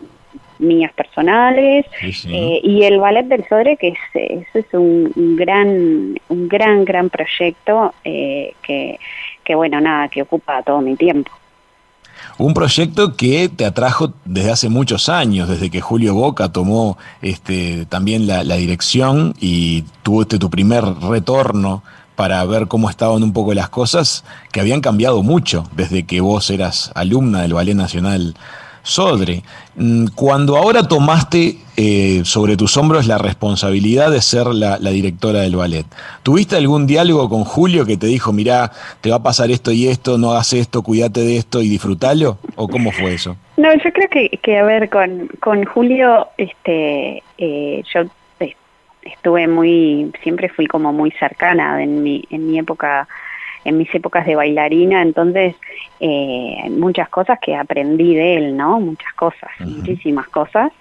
mías 0.59 0.93
personales. 0.93 1.85
Eh, 2.01 2.59
y 2.63 2.83
el 2.83 2.99
ballet 2.99 3.25
del 3.25 3.47
Sodre 3.47 3.77
que 3.77 3.89
es, 4.13 4.45
es 4.53 4.65
un, 4.73 5.35
gran 5.35 6.19
un 6.29 6.47
gran 6.47 6.85
gran 6.85 7.09
proyecto 7.09 7.95
que, 8.03 8.99
que 9.43 9.55
bueno 9.55 9.81
nada 9.81 10.07
que 10.07 10.21
ocupa 10.21 10.61
todo 10.61 10.81
mi 10.81 10.95
tiempo 10.95 11.31
un 12.37 12.53
proyecto 12.53 13.15
que 13.15 13.49
te 13.49 13.65
atrajo 13.65 14.13
desde 14.25 14.51
hace 14.51 14.69
muchos 14.69 15.09
años, 15.09 15.47
desde 15.47 15.69
que 15.69 15.81
Julio 15.81 16.13
Boca 16.15 16.49
tomó 16.49 16.97
este, 17.21 17.85
también 17.85 18.27
la, 18.27 18.43
dirección 18.43 19.33
y 19.39 19.83
tuviste 20.03 20.39
tu 20.39 20.49
primer 20.49 20.83
retorno 20.83 21.83
para 22.15 22.43
ver 22.45 22.67
cómo 22.67 22.89
estaban 22.89 23.23
un 23.23 23.33
poco 23.33 23.53
las 23.53 23.69
cosas, 23.69 24.23
que 24.51 24.59
habían 24.59 24.81
cambiado 24.81 25.23
mucho 25.23 25.63
desde 25.75 26.03
que 26.03 26.21
vos 26.21 26.49
eras 26.49 26.91
alumna 26.93 27.41
del 27.41 27.53
Ballet 27.53 27.75
Nacional 27.75 28.35
Sodre. 28.83 29.43
Mm, 29.75 30.07
cuando 30.15 30.57
ahora 30.57 30.87
tomaste 30.87 31.57
eh, 31.77 32.21
sobre 32.25 32.57
tus 32.57 32.75
hombros 32.77 33.07
la 33.07 33.17
responsabilidad 33.17 34.11
de 34.11 34.21
ser 34.21 34.47
la, 34.47 34.77
directora 34.77 35.41
del 35.41 35.55
ballet, 35.55 35.85
¿tuviste 36.23 36.55
algún 36.55 36.87
diálogo 36.87 37.29
con 37.29 37.43
Julio 37.43 37.85
que 37.85 37.97
te 37.97 38.07
dijo, 38.07 38.33
mirá, 38.33 38.71
te 39.01 39.09
va 39.09 39.17
a 39.17 39.23
pasar 39.23 39.51
esto 39.51 39.71
y 39.71 39.87
esto, 39.87 40.17
no 40.17 40.31
hagas 40.31 40.53
esto, 40.53 40.81
cuídate 40.81 41.21
de 41.21 41.37
esto 41.37 41.61
y 41.61 41.69
disfrutalo? 41.69 42.37
¿O 42.55 42.67
cómo 42.67 42.91
fue 42.91 43.13
eso? 43.13 43.37
No, 43.57 43.73
yo 43.73 43.93
creo 43.93 44.09
que, 44.09 44.29
que 44.41 44.57
a 44.57 44.63
ver, 44.63 44.89
con, 44.89 45.29
con 45.39 45.63
Julio, 45.65 46.27
este, 46.37 47.23
eh, 47.37 47.83
yo 47.93 48.01
eh, 48.39 48.55
estuve 49.03 49.47
muy, 49.47 50.11
siempre 50.23 50.49
fui 50.49 50.67
como 50.67 50.91
muy 50.91 51.11
cercana 51.11 51.81
en 51.81 52.03
mi, 52.03 52.23
en 52.29 52.49
mi 52.49 52.59
época 52.59 53.07
en 53.63 53.77
mis 53.77 53.93
épocas 53.93 54.25
de 54.25 54.35
bailarina, 54.35 55.01
entonces 55.01 55.55
eh, 55.99 56.69
muchas 56.69 57.09
cosas 57.09 57.39
que 57.39 57.55
aprendí 57.55 58.15
de 58.15 58.37
él, 58.37 58.57
¿no? 58.57 58.79
Muchas 58.79 59.13
cosas, 59.13 59.49
muchísimas 59.59 60.27
cosas. 60.29 60.71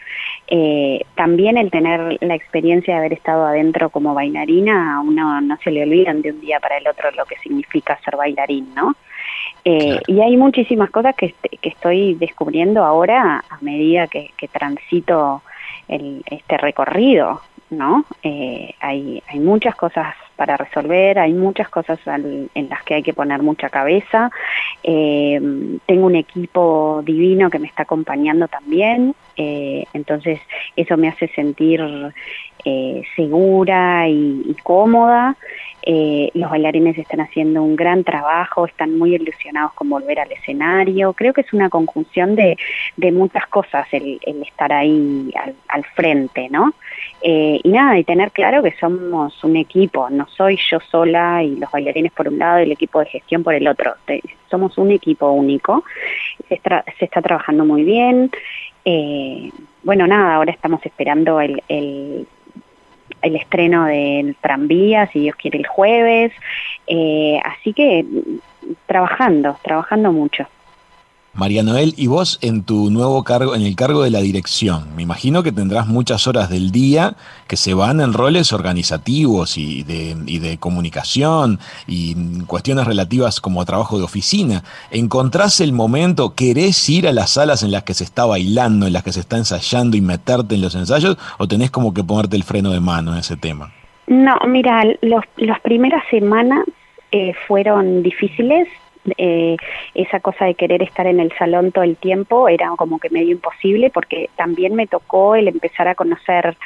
Eh, 0.46 1.04
también 1.14 1.56
el 1.56 1.70
tener 1.70 2.18
la 2.20 2.34
experiencia 2.34 2.94
de 2.94 3.00
haber 3.00 3.12
estado 3.12 3.44
adentro 3.46 3.90
como 3.90 4.14
bailarina, 4.14 4.96
a 4.96 5.00
uno 5.00 5.40
no 5.40 5.56
se 5.62 5.70
le 5.70 5.82
olvidan 5.82 6.22
de 6.22 6.32
un 6.32 6.40
día 6.40 6.58
para 6.60 6.78
el 6.78 6.88
otro 6.88 7.10
lo 7.12 7.24
que 7.26 7.36
significa 7.36 7.98
ser 8.04 8.16
bailarín, 8.16 8.74
¿no? 8.74 8.94
Eh, 9.64 10.00
y 10.06 10.20
hay 10.20 10.36
muchísimas 10.36 10.90
cosas 10.90 11.14
que, 11.14 11.34
que, 11.60 11.68
estoy 11.68 12.14
descubriendo 12.14 12.82
ahora 12.82 13.44
a 13.48 13.58
medida 13.60 14.06
que, 14.06 14.30
que 14.36 14.48
transito 14.48 15.42
el, 15.86 16.22
este 16.26 16.56
recorrido, 16.56 17.42
¿no? 17.68 18.04
Eh, 18.22 18.74
hay, 18.80 19.22
hay 19.28 19.38
muchas 19.38 19.74
cosas 19.76 20.14
para 20.40 20.56
resolver, 20.56 21.18
hay 21.18 21.34
muchas 21.34 21.68
cosas 21.68 21.98
en 22.06 22.68
las 22.70 22.82
que 22.84 22.94
hay 22.94 23.02
que 23.02 23.12
poner 23.12 23.42
mucha 23.42 23.68
cabeza. 23.68 24.30
Eh, 24.82 25.38
tengo 25.84 26.06
un 26.06 26.16
equipo 26.16 27.02
divino 27.04 27.50
que 27.50 27.58
me 27.58 27.66
está 27.66 27.82
acompañando 27.82 28.48
también, 28.48 29.14
eh, 29.42 29.84
entonces 29.94 30.38
eso 30.76 30.96
me 30.96 31.08
hace 31.08 31.28
sentir 31.28 31.80
segura 33.16 34.06
y, 34.06 34.54
cómoda. 34.62 35.34
los 36.34 36.50
bailarines 36.50 36.98
están 36.98 37.20
haciendo 37.20 37.62
un 37.62 37.74
gran 37.74 38.04
trabajo, 38.04 38.66
están 38.66 38.98
muy 38.98 39.14
ilusionados 39.14 39.72
con 39.72 39.88
volver 39.88 40.20
al 40.20 40.30
escenario. 40.30 41.14
Creo 41.14 41.32
que 41.32 41.40
es 41.40 41.52
una 41.54 41.70
conjunción 41.70 42.36
de, 42.36 42.58
muchas 43.12 43.46
cosas 43.46 43.86
el, 43.92 44.20
estar 44.46 44.72
ahí 44.74 45.32
al, 45.34 45.54
al 45.68 45.84
frente, 45.84 46.48
¿no? 46.50 46.74
Eh, 47.22 47.60
y 47.62 47.68
nada, 47.68 47.98
y 47.98 48.04
tener 48.04 48.30
claro 48.32 48.62
que 48.62 48.74
somos 48.80 49.44
un 49.44 49.56
equipo, 49.56 50.08
no 50.08 50.26
soy 50.28 50.58
yo 50.70 50.80
sola 50.90 51.42
y 51.42 51.56
los 51.56 51.70
bailarines 51.70 52.12
por 52.12 52.28
un 52.28 52.38
lado 52.38 52.60
y 52.60 52.62
el 52.62 52.72
equipo 52.72 53.00
de 53.00 53.06
gestión 53.06 53.42
por 53.42 53.52
el 53.52 53.68
otro, 53.68 53.94
somos 54.50 54.78
un 54.78 54.90
equipo 54.90 55.30
único, 55.30 55.84
se, 56.48 56.60
está 56.98 57.20
trabajando 57.20 57.66
muy 57.66 57.84
bien, 57.84 58.30
eh, 58.84 59.50
bueno 59.82 60.06
nada, 60.06 60.34
ahora 60.36 60.52
estamos 60.52 60.84
esperando 60.84 61.40
el, 61.40 61.62
el, 61.68 62.26
el 63.22 63.36
estreno 63.36 63.86
del 63.86 64.36
tranvía, 64.40 65.06
si 65.08 65.20
Dios 65.20 65.36
quiere 65.36 65.58
el 65.58 65.66
jueves, 65.66 66.32
eh, 66.86 67.40
así 67.44 67.72
que 67.72 68.04
trabajando, 68.86 69.56
trabajando 69.62 70.12
mucho. 70.12 70.46
María 71.40 71.62
Noel, 71.62 71.94
y 71.96 72.06
vos 72.06 72.38
en 72.42 72.64
tu 72.64 72.90
nuevo 72.90 73.24
cargo, 73.24 73.54
en 73.54 73.62
el 73.62 73.74
cargo 73.74 74.02
de 74.02 74.10
la 74.10 74.20
dirección, 74.20 74.94
me 74.94 75.02
imagino 75.02 75.42
que 75.42 75.52
tendrás 75.52 75.86
muchas 75.86 76.26
horas 76.26 76.50
del 76.50 76.70
día 76.70 77.14
que 77.48 77.56
se 77.56 77.72
van 77.72 78.02
en 78.02 78.12
roles 78.12 78.52
organizativos 78.52 79.56
y 79.56 79.82
de, 79.82 80.18
y 80.26 80.38
de 80.38 80.58
comunicación 80.58 81.58
y 81.86 82.14
cuestiones 82.44 82.86
relativas 82.86 83.40
como 83.40 83.64
trabajo 83.64 83.96
de 83.96 84.04
oficina. 84.04 84.64
¿Encontrás 84.90 85.62
el 85.62 85.72
momento, 85.72 86.34
querés 86.34 86.86
ir 86.90 87.08
a 87.08 87.12
las 87.14 87.30
salas 87.30 87.62
en 87.62 87.70
las 87.70 87.84
que 87.84 87.94
se 87.94 88.04
está 88.04 88.26
bailando, 88.26 88.86
en 88.86 88.92
las 88.92 89.02
que 89.02 89.14
se 89.14 89.20
está 89.20 89.38
ensayando 89.38 89.96
y 89.96 90.02
meterte 90.02 90.56
en 90.56 90.60
los 90.60 90.74
ensayos, 90.74 91.16
o 91.38 91.48
tenés 91.48 91.70
como 91.70 91.94
que 91.94 92.04
ponerte 92.04 92.36
el 92.36 92.44
freno 92.44 92.70
de 92.70 92.80
mano 92.80 93.12
en 93.12 93.18
ese 93.18 93.38
tema? 93.38 93.72
No, 94.08 94.36
mira, 94.46 94.84
los, 95.00 95.24
las 95.38 95.60
primeras 95.60 96.02
semanas 96.10 96.66
eh, 97.12 97.32
fueron 97.48 98.02
difíciles 98.02 98.68
eh, 99.16 99.56
esa 99.94 100.20
cosa 100.20 100.44
de 100.44 100.54
querer 100.54 100.82
estar 100.82 101.06
en 101.06 101.20
el 101.20 101.32
salón 101.38 101.72
todo 101.72 101.84
el 101.84 101.96
tiempo 101.96 102.48
era 102.48 102.70
como 102.76 102.98
que 102.98 103.10
medio 103.10 103.32
imposible 103.32 103.90
porque 103.90 104.28
también 104.36 104.74
me 104.74 104.86
tocó 104.86 105.34
el 105.34 105.48
empezar 105.48 105.88
a 105.88 105.94
conocer 105.94 106.56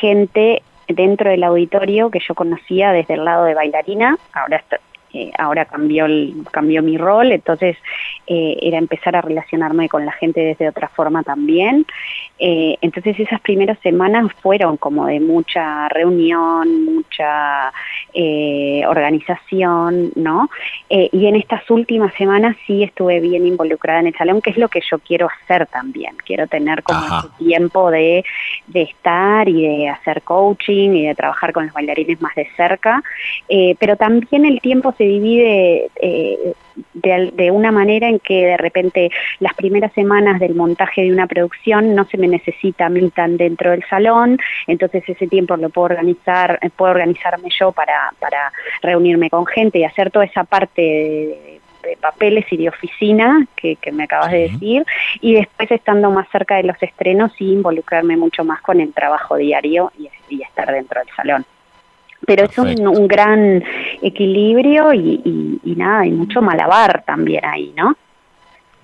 gente 0.00 0.62
dentro 0.88 1.30
del 1.30 1.44
auditorio 1.44 2.10
que 2.10 2.20
yo 2.20 2.34
conocía 2.34 2.92
desde 2.92 3.14
el 3.14 3.24
lado 3.24 3.44
de 3.44 3.54
bailarina, 3.54 4.18
ahora 4.32 4.62
eh, 5.14 5.30
ahora 5.38 5.64
cambió, 5.64 6.06
el, 6.06 6.34
cambió 6.50 6.82
mi 6.82 6.98
rol, 6.98 7.30
entonces 7.30 7.76
eh, 8.26 8.56
era 8.60 8.78
empezar 8.78 9.14
a 9.14 9.20
relacionarme 9.20 9.88
con 9.88 10.04
la 10.04 10.10
gente 10.10 10.40
desde 10.40 10.68
otra 10.68 10.88
forma 10.88 11.22
también. 11.22 11.86
Eh, 12.40 12.76
entonces 12.80 13.20
esas 13.20 13.40
primeras 13.40 13.78
semanas 13.78 14.26
fueron 14.42 14.76
como 14.76 15.06
de 15.06 15.20
mucha 15.20 15.88
reunión, 15.88 16.84
mucha 16.84 17.72
organización, 18.86 20.12
¿no? 20.14 20.48
y 20.88 21.26
en 21.26 21.34
estas 21.34 21.68
últimas 21.68 22.14
semanas 22.14 22.56
sí 22.64 22.84
estuve 22.84 23.18
bien 23.18 23.44
involucrada 23.44 24.00
en 24.00 24.06
el 24.08 24.14
salón, 24.14 24.40
que 24.40 24.50
es 24.50 24.56
lo 24.56 24.68
que 24.68 24.80
yo 24.88 24.98
quiero 25.00 25.28
hacer 25.28 25.66
también. 25.66 26.14
Quiero 26.24 26.46
tener 26.46 26.84
como 26.84 27.04
ese 27.04 27.28
tiempo 27.38 27.90
de, 27.90 28.24
de 28.68 28.82
estar 28.82 29.48
y 29.48 29.66
de 29.66 29.88
hacer 29.88 30.22
coaching 30.22 30.90
y 30.90 31.06
de 31.06 31.14
trabajar 31.16 31.52
con 31.52 31.64
los 31.66 31.74
bailarines 31.74 32.20
más 32.20 32.34
de 32.36 32.48
cerca, 32.56 33.02
pero 33.80 33.96
también 33.96 34.44
el 34.44 34.60
tiempo 34.60 34.94
se 34.96 35.03
divide 35.04 35.90
eh, 35.96 36.54
de, 36.94 37.50
una 37.50 37.70
manera 37.70 38.08
en 38.08 38.18
que 38.18 38.46
de 38.46 38.56
repente 38.56 39.10
las 39.40 39.54
primeras 39.54 39.92
semanas 39.92 40.40
del 40.40 40.54
montaje 40.54 41.02
de 41.02 41.12
una 41.12 41.26
producción 41.26 41.94
no 41.94 42.04
se 42.04 42.18
me 42.18 42.28
necesita 42.28 42.86
a 42.86 42.88
mí 42.88 43.10
tan 43.10 43.36
dentro 43.36 43.70
del 43.70 43.84
salón, 43.88 44.38
entonces 44.66 45.04
ese 45.08 45.26
tiempo 45.26 45.56
lo 45.56 45.70
puedo 45.70 45.86
organizar, 45.86 46.58
eh, 46.62 46.70
puedo 46.74 46.92
organizarme 46.92 47.48
yo 47.58 47.72
para, 47.72 48.12
para 48.18 48.52
reunirme 48.82 49.30
con 49.30 49.46
gente 49.46 49.78
y 49.78 49.84
hacer 49.84 50.10
toda 50.10 50.24
esa 50.24 50.44
parte 50.44 50.80
de, 50.82 51.60
papeles 52.00 52.46
y 52.50 52.56
de 52.56 52.70
oficina 52.70 53.46
que, 53.56 53.76
me 53.92 54.04
acabas 54.04 54.32
de 54.32 54.48
decir, 54.48 54.86
y 55.20 55.34
después 55.34 55.70
estando 55.70 56.10
más 56.10 56.26
cerca 56.30 56.56
de 56.56 56.62
los 56.62 56.82
estrenos 56.82 57.30
y 57.38 57.52
involucrarme 57.52 58.16
mucho 58.16 58.42
más 58.42 58.62
con 58.62 58.80
el 58.80 58.94
trabajo 58.94 59.36
diario 59.36 59.92
y 60.30 60.42
estar 60.42 60.72
dentro 60.72 61.00
del 61.00 61.14
salón 61.14 61.44
pero 62.26 62.44
es 62.44 62.58
un, 62.58 63.08
gran 63.08 63.62
equilibrio 64.02 64.92
y, 64.92 65.60
nada, 65.76 66.06
y 66.06 66.10
mucho 66.10 66.40
malabar 66.40 67.04
también 67.06 67.44
ahí, 67.44 67.72
¿no? 67.76 67.96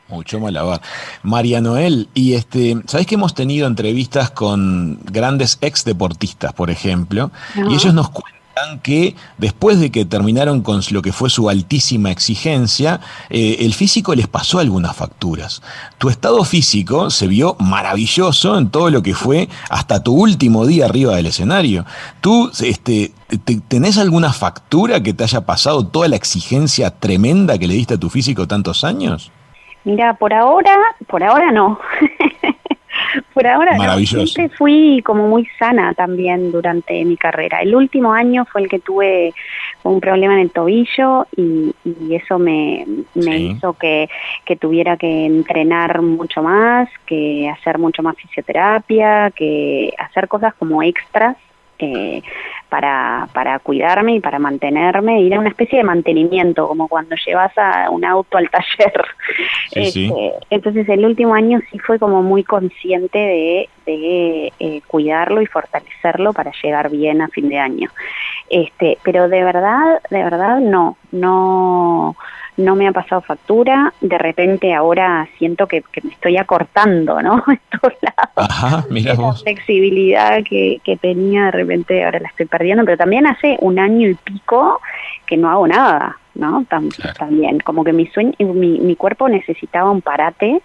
Mucho 0.08 0.40
malabar. 0.40 0.80
María 1.22 1.60
Noel, 1.60 2.08
y 2.14 2.34
este, 2.34 2.76
¿sabes 2.86 3.06
que 3.06 3.14
hemos 3.14 3.34
tenido 3.34 3.68
entrevistas 3.68 4.30
con 4.30 4.98
grandes 5.04 5.58
ex 5.60 5.84
deportistas, 5.84 6.52
por 6.52 6.68
ejemplo? 6.70 7.30
Y 7.54 7.74
ellos 7.74 7.94
nos 7.94 8.10
cuentan 8.10 8.39
que 8.82 9.14
después 9.38 9.80
de 9.80 9.90
que 9.90 10.04
terminaron 10.04 10.62
con 10.62 10.80
lo 10.90 11.02
que 11.02 11.12
fue 11.12 11.30
su 11.30 11.48
altísima 11.48 12.10
exigencia, 12.10 13.00
eh, 13.28 13.58
el 13.60 13.74
físico 13.74 14.14
les 14.14 14.28
pasó 14.28 14.58
algunas 14.58 14.96
facturas. 14.96 15.62
Tu 15.98 16.08
estado 16.08 16.44
físico 16.44 17.10
se 17.10 17.26
vio 17.26 17.56
maravilloso 17.58 18.58
en 18.58 18.70
todo 18.70 18.90
lo 18.90 19.02
que 19.02 19.14
fue 19.14 19.48
hasta 19.68 20.02
tu 20.02 20.14
último 20.14 20.66
día 20.66 20.86
arriba 20.86 21.16
del 21.16 21.26
escenario. 21.26 21.84
¿Tú 22.20 22.50
este, 22.60 23.12
tenés 23.68 23.98
alguna 23.98 24.32
factura 24.32 25.02
que 25.02 25.12
te 25.12 25.24
haya 25.24 25.42
pasado 25.42 25.86
toda 25.86 26.08
la 26.08 26.16
exigencia 26.16 26.90
tremenda 26.90 27.58
que 27.58 27.66
le 27.66 27.74
diste 27.74 27.94
a 27.94 27.98
tu 27.98 28.10
físico 28.10 28.46
tantos 28.46 28.84
años? 28.84 29.30
Mira, 29.84 30.14
por 30.14 30.34
ahora, 30.34 30.76
por 31.08 31.22
ahora 31.22 31.50
no. 31.50 31.78
Por 33.32 33.46
ahora 33.46 33.76
siempre 34.04 34.48
fui 34.48 35.02
como 35.04 35.28
muy 35.28 35.46
sana 35.58 35.94
también 35.94 36.50
durante 36.50 37.04
mi 37.04 37.16
carrera. 37.16 37.60
El 37.60 37.74
último 37.74 38.12
año 38.12 38.44
fue 38.44 38.62
el 38.62 38.68
que 38.68 38.80
tuve 38.80 39.32
un 39.84 40.00
problema 40.00 40.34
en 40.34 40.40
el 40.40 40.50
tobillo 40.50 41.26
y, 41.36 41.72
eso 42.10 42.38
me, 42.38 42.84
hizo 43.14 43.72
que, 43.74 44.08
que, 44.44 44.56
tuviera 44.56 44.96
que 44.96 45.26
entrenar 45.26 46.02
mucho 46.02 46.42
más, 46.42 46.88
que 47.06 47.48
hacer 47.48 47.78
mucho 47.78 48.02
más 48.02 48.16
fisioterapia, 48.16 49.30
que 49.30 49.92
hacer 49.96 50.26
cosas 50.28 50.54
como 50.54 50.82
extras 50.82 51.36
eh, 51.82 52.22
para, 52.68 53.28
para 53.32 53.58
cuidarme 53.58 54.14
y 54.14 54.20
para 54.20 54.38
mantenerme, 54.38 55.20
ir 55.20 55.34
a 55.34 55.40
una 55.40 55.48
especie 55.48 55.78
de 55.78 55.84
mantenimiento, 55.84 56.68
como 56.68 56.88
cuando 56.88 57.16
llevas 57.26 57.56
a 57.58 57.90
un 57.90 58.04
auto 58.04 58.38
al 58.38 58.48
taller. 58.50 59.04
Este, 59.72 60.32
entonces 60.50 60.88
el 60.88 61.04
último 61.04 61.32
año 61.32 61.60
sí 61.70 61.78
fue 61.78 62.00
como 62.00 62.24
muy 62.24 62.42
consciente 62.42 63.18
de, 63.18 63.68
de 63.86 64.52
eh, 64.58 64.80
cuidarlo 64.88 65.40
y 65.42 65.46
fortalecerlo 65.46 66.32
para 66.32 66.50
llegar 66.60 66.90
bien 66.90 67.22
a 67.22 67.28
fin 67.28 67.48
de 67.48 67.58
año. 67.58 67.88
Este, 68.50 68.98
pero 69.04 69.28
de 69.28 69.44
verdad, 69.44 70.02
de 70.10 70.24
verdad 70.24 70.58
no, 70.58 70.96
no 71.12 72.16
no 72.60 72.76
me 72.76 72.86
ha 72.86 72.92
pasado 72.92 73.20
factura, 73.22 73.92
de 74.00 74.18
repente 74.18 74.74
ahora 74.74 75.28
siento 75.38 75.66
que, 75.66 75.82
me 76.02 76.12
estoy 76.12 76.36
acortando, 76.36 77.20
¿no? 77.22 77.42
En 77.48 77.60
todos 77.80 77.94
lados. 78.02 78.50
Ajá, 78.50 78.84
mira 78.90 79.14
La 79.14 79.32
flexibilidad 79.32 80.42
que, 80.44 80.98
tenía, 81.00 81.46
de 81.46 81.50
repente 81.52 82.04
ahora 82.04 82.20
la 82.20 82.28
estoy 82.28 82.46
perdiendo, 82.46 82.84
pero 82.84 82.96
también 82.96 83.26
hace 83.26 83.56
un 83.60 83.78
año 83.78 84.08
y 84.08 84.14
pico 84.14 84.80
que 85.26 85.36
no 85.36 85.50
hago 85.50 85.66
nada, 85.66 86.18
¿no? 86.34 86.64
También, 87.18 87.60
como 87.60 87.84
que 87.84 87.92
mi, 87.92 88.06
sueño, 88.08 88.34
mi, 88.38 88.78
mi 88.80 88.96
cuerpo 88.96 89.28
necesitaba 89.28 89.90
un 89.90 90.02
parate 90.02 90.60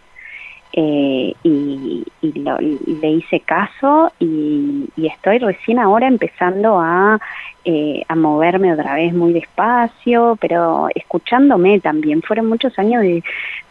eh, 0.74 1.34
y, 1.44 2.04
le 2.22 3.10
hice 3.12 3.40
caso 3.40 4.12
y, 4.20 4.90
estoy 4.98 5.38
recién 5.40 5.80
ahora 5.80 6.08
empezando 6.08 6.80
a, 6.80 7.20
eh, 7.64 8.04
a 8.08 8.16
moverme 8.16 8.74
otra 8.74 8.96
vez 8.96 9.14
muy 9.14 9.32
despacio, 9.32 10.38
pero 10.42 10.88
escuchándome 10.94 11.80
también. 11.80 12.22
Fueron 12.22 12.48
muchos 12.48 12.78
años 12.78 13.02
de, 13.04 13.24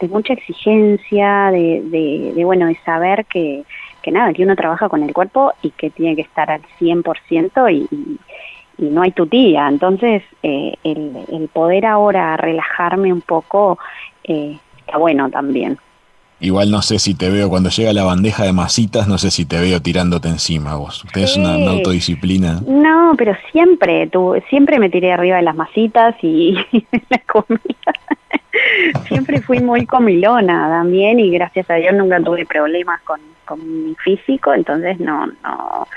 mucha 0.09 0.33
exigencia, 0.33 1.50
de, 1.50 2.33
de, 2.35 2.44
bueno, 2.44 2.66
de 2.66 2.76
saber 2.85 3.26
que, 3.26 3.64
que 4.02 4.11
nada, 4.11 4.33
que 4.33 4.44
uno 4.44 4.57
trabaja 4.57 4.88
con 4.88 5.02
el 5.02 5.12
cuerpo 5.12 5.52
y 5.62 5.70
que 5.70 5.90
tiene 5.90 6.16
que 6.16 6.22
estar 6.22 6.50
al 6.50 6.62
100% 6.80 7.72
y, 7.72 7.88
y, 7.94 8.18
y 8.78 8.90
no 8.90 9.02
hay 9.02 9.12
tu 9.12 9.26
tía. 9.26 9.68
Entonces, 9.68 10.22
eh, 10.42 10.74
el, 10.85 11.16
el 11.30 11.48
poder 11.48 11.87
ahora 11.87 12.37
relajarme 12.37 13.12
un 13.12 13.20
poco 13.22 13.78
está 14.22 14.96
bueno 14.96 15.28
también. 15.28 15.78
Igual 16.44 16.70
no 16.70 16.83
sé 16.83 16.98
si 16.98 17.14
te 17.14 17.30
veo 17.30 17.48
cuando 17.48 17.70
llega 17.70 17.94
la 17.94 18.04
bandeja 18.04 18.44
de 18.44 18.52
masitas, 18.52 19.09
no 19.09 19.16
sé 19.16 19.30
si 19.30 19.46
te 19.46 19.59
veo 19.59 19.80
tirándote 19.80 20.28
encima 20.28 20.76
vos. 20.76 21.02
¿Tenés 21.14 21.38
una, 21.38 21.54
autodisciplina? 21.54 22.61
No, 22.66 23.14
pero 23.16 23.35
siempre, 23.50 24.09
tú, 24.09 24.35
siempre 24.50 24.78
me 24.78 24.90
tiré 24.90 25.11
arriba 25.11 25.38
de 25.38 25.42
las 25.42 25.57
masitas 25.57 26.14
y, 26.20 26.54
la 27.09 27.18
comida. 27.20 27.92
siempre 29.09 29.40
fui 29.40 29.61
muy 29.61 29.87
comilona 29.87 30.68
también 30.68 31.18
y 31.18 31.30
gracias 31.30 31.70
a 31.70 31.76
Dios 31.76 31.94
nunca 31.94 32.20
tuve 32.20 32.44
problemas 32.44 33.00
con, 33.00 33.20
mi 33.64 33.94
físico, 34.04 34.52
entonces 34.52 35.00
no, 35.00 35.26
no, 35.26 35.88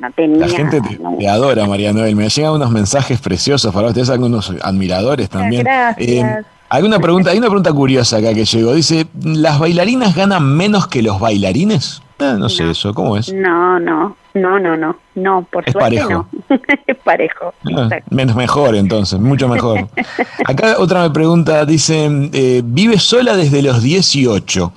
no 0.00 0.10
tenía... 0.16 0.48
La 0.48 0.48
gente 0.48 0.80
te, 0.80 1.28
adora, 1.28 1.64
María 1.66 1.92
Noel. 1.92 2.16
Me 2.16 2.28
llegan 2.28 2.54
unos 2.54 2.72
mensajes 2.72 3.20
preciosos 3.20 3.72
para 3.72 3.86
ustedes, 3.86 4.10
algunos 4.10 4.52
admiradores 4.62 5.30
también. 5.30 5.62
Gracias. 5.62 6.08
Eh, 6.08 6.44
hay 6.74 6.84
una 6.84 6.98
pregunta, 6.98 7.28
hay 7.28 7.36
una 7.36 7.48
pregunta 7.48 7.70
curiosa 7.70 8.16
acá 8.16 8.32
que 8.32 8.46
llegó. 8.46 8.72
Dice, 8.72 9.06
¿las 9.22 9.58
bailarinas 9.58 10.16
ganan 10.16 10.56
menos 10.56 10.86
que 10.86 11.02
los 11.02 11.20
bailarines? 11.20 12.00
Eh, 12.18 12.34
no, 12.38 12.48
sé 12.48 12.70
eso, 12.70 12.94
¿cómo 12.94 13.18
es? 13.18 13.30
No, 13.30 13.78
no, 13.78 14.16
no, 14.32 14.58
no, 14.58 14.74
no, 14.78 14.96
no, 15.14 15.46
por 15.52 15.64
es 15.66 15.72
suerte 15.72 15.98
parejo. 15.98 16.26
no. 16.48 16.56
es 16.86 16.96
parejo. 17.04 17.52
Ah, 17.76 17.90
menos 18.08 18.36
mejor 18.36 18.74
entonces, 18.74 19.20
mucho 19.20 19.48
mejor. 19.48 19.86
Acá 20.46 20.76
otra 20.78 21.02
me 21.02 21.10
pregunta, 21.10 21.66
dice, 21.66 22.08
eh, 22.32 22.62
vive 22.64 22.98
sola 22.98 23.36
desde 23.36 23.60
los 23.60 23.82
18. 23.82 24.72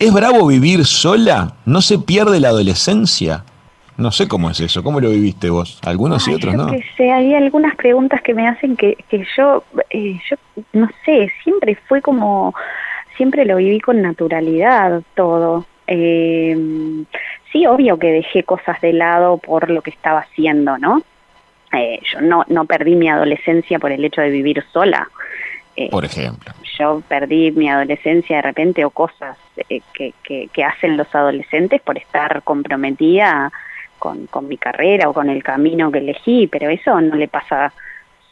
¿Es 0.00 0.12
bravo 0.12 0.46
vivir 0.46 0.84
sola? 0.84 1.54
¿No 1.64 1.80
se 1.80 1.98
pierde 1.98 2.38
la 2.38 2.48
adolescencia? 2.48 3.44
No 3.98 4.12
sé 4.12 4.28
cómo 4.28 4.48
es 4.48 4.60
eso, 4.60 4.84
¿cómo 4.84 5.00
lo 5.00 5.10
viviste 5.10 5.50
vos? 5.50 5.80
Algunos 5.84 6.28
y 6.28 6.34
otros, 6.34 6.54
¿no? 6.54 6.68
Que 6.68 6.84
sé, 6.96 7.10
hay 7.10 7.34
algunas 7.34 7.74
preguntas 7.74 8.22
que 8.22 8.32
me 8.32 8.46
hacen 8.46 8.76
que, 8.76 8.96
que 9.08 9.26
yo, 9.36 9.64
eh, 9.90 10.20
yo, 10.30 10.36
no 10.72 10.88
sé, 11.04 11.32
siempre 11.42 11.76
fue 11.88 12.00
como, 12.00 12.54
siempre 13.16 13.44
lo 13.44 13.56
viví 13.56 13.80
con 13.80 14.00
naturalidad 14.00 15.02
todo. 15.16 15.66
Eh, 15.88 16.56
sí, 17.50 17.66
obvio 17.66 17.98
que 17.98 18.12
dejé 18.12 18.44
cosas 18.44 18.80
de 18.80 18.92
lado 18.92 19.38
por 19.38 19.68
lo 19.68 19.82
que 19.82 19.90
estaba 19.90 20.20
haciendo, 20.20 20.78
¿no? 20.78 21.02
Eh, 21.72 21.98
yo 22.12 22.20
no, 22.20 22.44
no 22.46 22.66
perdí 22.66 22.94
mi 22.94 23.08
adolescencia 23.08 23.80
por 23.80 23.90
el 23.90 24.04
hecho 24.04 24.20
de 24.20 24.30
vivir 24.30 24.64
sola. 24.72 25.08
Eh, 25.74 25.90
por 25.90 26.04
ejemplo. 26.04 26.52
Yo 26.78 27.02
perdí 27.08 27.50
mi 27.50 27.68
adolescencia 27.68 28.36
de 28.36 28.42
repente 28.42 28.84
o 28.84 28.90
cosas 28.90 29.36
eh, 29.68 29.80
que, 29.92 30.14
que, 30.22 30.48
que, 30.52 30.64
hacen 30.64 30.96
los 30.96 31.12
adolescentes 31.12 31.80
por 31.82 31.98
estar 31.98 32.42
comprometida 32.42 33.52
con, 33.98 34.26
con 34.26 34.48
mi 34.48 34.56
carrera 34.56 35.08
o 35.08 35.12
con 35.12 35.28
el 35.28 35.42
camino 35.42 35.90
que 35.90 35.98
elegí, 35.98 36.46
pero 36.46 36.70
eso 36.70 37.00
no 37.00 37.16
le 37.16 37.28
pasa 37.28 37.72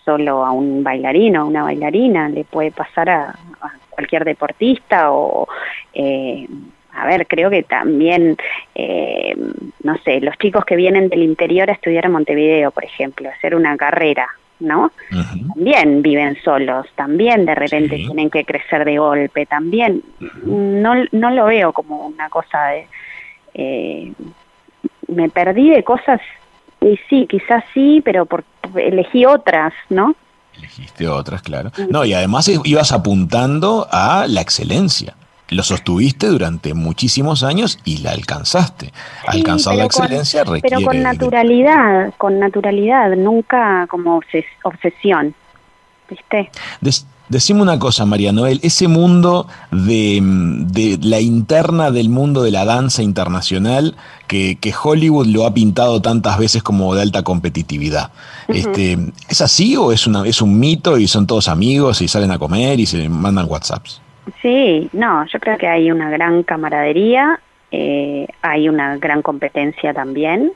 solo 0.05 0.45
a 0.45 0.53
un 0.53 0.85
bailarino, 0.85 1.43
a 1.43 1.45
una 1.45 1.65
bailarina, 1.65 2.29
le 2.29 2.45
puede 2.45 2.71
pasar 2.71 3.11
a, 3.11 3.35
cualquier 3.91 4.25
deportista 4.25 5.11
o, 5.11 5.49
eh, 5.95 6.47
a 6.93 7.07
ver, 7.07 7.27
creo 7.27 7.49
que 7.49 7.63
también, 7.63 8.37
eh, 8.75 9.35
no 9.83 9.97
sé, 10.05 10.21
los 10.21 10.37
chicos 10.39 10.65
que 10.65 10.77
vienen 10.77 11.09
del 11.09 11.23
interior 11.23 11.71
a 11.71 11.73
estudiar 11.73 12.05
en 12.05 12.13
Montevideo, 12.13 12.71
por 12.71 12.85
ejemplo, 12.85 13.29
a 13.29 13.33
hacer 13.33 13.55
una 13.55 13.77
carrera, 13.77 14.29
¿no? 14.61 14.93
También 15.55 16.03
viven 16.03 16.37
solos, 16.43 16.87
también 16.95 17.47
de 17.47 17.55
repente 17.55 17.97
tienen 17.97 18.31
que 18.31 18.45
crecer 18.45 18.85
de 18.85 18.99
golpe, 18.99 19.47
también 19.47 20.03
no, 20.45 20.95
no 21.13 21.31
lo 21.31 21.47
veo 21.47 21.73
como 21.73 22.07
una 22.07 22.29
cosa 22.29 22.67
de... 22.69 22.87
Eh, 23.55 24.13
me 25.09 25.29
perdí 25.29 25.71
de 25.71 25.85
cosas 25.85 26.21
y 26.81 26.99
sí, 27.09 27.27
quizás 27.29 27.65
sí, 27.75 28.03
pero 28.05 28.27
por, 28.27 28.45
elegí 28.77 29.25
otras, 29.25 29.73
¿no? 29.89 30.15
Elegiste 30.57 31.09
otras, 31.09 31.43
claro. 31.43 31.71
No, 31.91 32.05
y 32.05 32.15
además 32.15 32.49
ibas 32.65 32.93
apuntando 32.93 33.87
a 33.91 34.27
la 34.29 34.41
excelencia. 34.41 35.15
Lo 35.49 35.63
sostuviste 35.63 36.27
durante 36.27 36.75
muchísimos 36.75 37.45
años 37.45 37.79
y 37.85 37.99
la 37.99 38.11
alcanzaste. 38.11 38.93
Alcanzar 39.27 39.77
la 39.77 39.85
excelencia 39.85 40.43
requiere... 40.43 40.77
Pero 40.77 40.87
con 40.87 41.03
naturalidad, 41.03 42.15
con 42.19 42.39
naturalidad, 42.41 43.15
nunca 43.17 43.87
como 43.89 44.21
obsesión. 44.65 45.35
¿Viste? 46.09 46.51
Decime 47.29 47.63
una 47.63 47.79
cosa, 47.79 48.07
María 48.07 48.33
Noel, 48.33 48.61
ese 48.63 48.87
mundo 48.87 49.49
de, 49.73 50.99
la 51.03 51.21
interna 51.21 51.91
del 51.91 52.09
mundo 52.09 52.43
de 52.43 52.53
la 52.53 52.65
danza 52.65 53.03
internacional 53.03 53.97
que, 54.29 54.57
Hollywood 54.83 55.27
lo 55.27 55.45
ha 55.45 55.53
pintado 55.53 56.01
tantas 56.01 56.39
veces 56.39 56.63
como 56.63 56.95
de 56.95 57.03
alta 57.03 57.23
competitividad, 57.23 58.11
este, 58.49 58.97
¿es 59.29 59.41
así 59.41 59.77
o 59.77 59.91
es, 59.91 60.07
una, 60.07 60.27
es 60.27 60.41
un 60.41 60.59
mito 60.59 60.99
y 60.99 61.09
son 61.09 61.27
todos 61.27 61.49
amigos 61.49 62.01
y 62.01 62.09
salen 62.09 62.31
a 62.31 62.39
comer 62.39 62.79
y 62.79 62.87
se 62.87 63.09
mandan 63.09 63.47
WhatsApps? 63.49 64.01
Sí, 64.43 64.89
no, 64.93 65.25
yo 65.27 65.39
creo 65.41 65.57
que 65.59 65.69
hay 65.69 65.91
una 65.91 66.11
gran 66.11 66.43
camaradería, 66.43 67.41
eh, 67.71 68.27
hay 68.43 68.69
una 68.69 68.97
gran 68.99 69.23
competencia 69.23 69.93
también, 69.95 70.53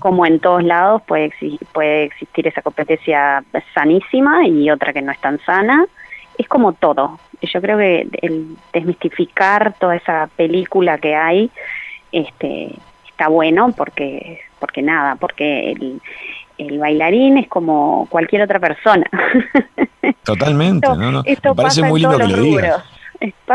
como 0.00 0.26
en 0.26 0.40
todos 0.40 0.62
lados 0.62 1.02
puede, 1.06 1.32
puede 1.72 2.04
existir 2.04 2.46
esa 2.46 2.62
competencia 2.62 3.44
sanísima 3.74 4.46
y 4.46 4.70
otra 4.70 4.92
que 4.92 5.02
no 5.02 5.12
es 5.12 5.20
tan 5.20 5.38
sana. 5.44 5.84
Es 6.38 6.48
como 6.48 6.72
todo. 6.72 7.18
Yo 7.42 7.60
creo 7.60 7.78
que 7.78 8.08
el 8.22 8.56
desmistificar 8.72 9.74
toda 9.78 9.96
esa 9.96 10.28
película 10.36 10.98
que 10.98 11.14
hay 11.14 11.50
este, 12.10 12.74
está 13.08 13.28
bueno 13.28 13.72
porque, 13.76 14.40
porque 14.58 14.82
nada, 14.82 15.16
porque 15.16 15.72
el, 15.72 16.00
el 16.58 16.78
bailarín 16.78 17.38
es 17.38 17.48
como 17.48 18.06
cualquier 18.10 18.42
otra 18.42 18.58
persona. 18.58 19.06
Totalmente, 20.24 20.88
Me 20.96 21.54
parece 21.54 21.82
muy 21.82 22.00
lindo 22.00 22.18
que 22.18 22.26
lo 22.26 22.36
digas. 22.36 22.84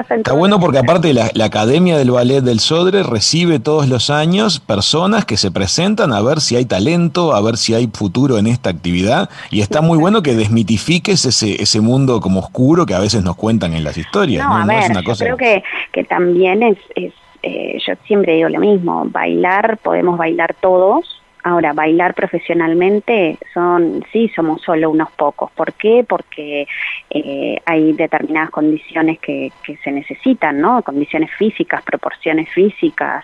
Está 0.10 0.34
bueno 0.34 0.60
porque 0.60 0.80
aparte 0.80 1.14
la, 1.14 1.30
la, 1.34 1.46
Academia 1.46 1.98
del 1.98 2.12
Ballet 2.12 2.42
del 2.42 2.60
Sodre 2.60 3.04
recibe 3.04 3.60
todos 3.60 3.88
los 3.88 4.10
años 4.10 4.60
personas 4.60 5.26
que 5.26 5.38
se 5.38 5.52
presentan 5.52 6.14
a 6.14 6.22
ver 6.22 6.42
si 6.42 6.56
hay 6.56 6.66
talento, 6.66 7.34
a 7.34 7.42
ver 7.42 7.58
si 7.58 7.74
hay 7.74 7.88
futuro 7.92 8.38
en 8.38 8.48
esta 8.48 8.70
actividad 8.70 9.30
y 9.50 9.62
está 9.62 9.82
muy 9.82 9.98
bueno 9.98 10.22
que 10.22 10.36
desmitifiques 10.36 11.26
ese, 11.26 11.62
ese 11.62 11.82
mundo 11.82 12.22
como 12.22 12.40
oscuro 12.40 12.86
que 12.86 12.94
a 12.94 13.00
veces 13.00 13.24
nos 13.24 13.36
cuentan 13.36 13.74
en 13.74 13.84
las 13.84 13.98
historias. 13.98 14.48
No, 14.48 14.56
a 14.56 14.66
ver, 14.66 14.92
yo 15.04 15.16
creo 15.16 15.38
que, 15.38 15.64
que 15.92 16.04
también 16.04 16.64
es, 16.64 16.78
es 16.96 17.14
eh, 17.42 17.80
yo 17.86 17.94
siempre 18.06 18.36
digo 18.36 18.50
lo 18.50 18.60
mismo, 18.60 19.06
bailar, 19.06 19.78
podemos 19.78 20.18
bailar 20.18 20.56
todos, 20.60 21.19
Ahora, 21.44 21.72
bailar 21.74 22.14
profesionalmente 22.16 23.38
son, 23.54 24.06
sí, 24.12 24.30
somos 24.36 24.62
solo 24.62 24.90
unos 24.90 25.10
pocos. 25.12 25.50
¿Por 25.52 25.74
qué? 25.74 26.06
Porque 26.08 26.68
eh, 27.10 27.58
hay 27.66 27.94
determinadas 27.94 28.50
condiciones 28.50 29.20
que, 29.20 29.52
que, 29.64 29.78
se 29.78 29.92
necesitan, 29.92 30.60
¿no? 30.60 30.84
Condiciones 30.84 31.32
físicas, 31.32 31.82
proporciones 31.84 32.50
físicas. 32.50 33.24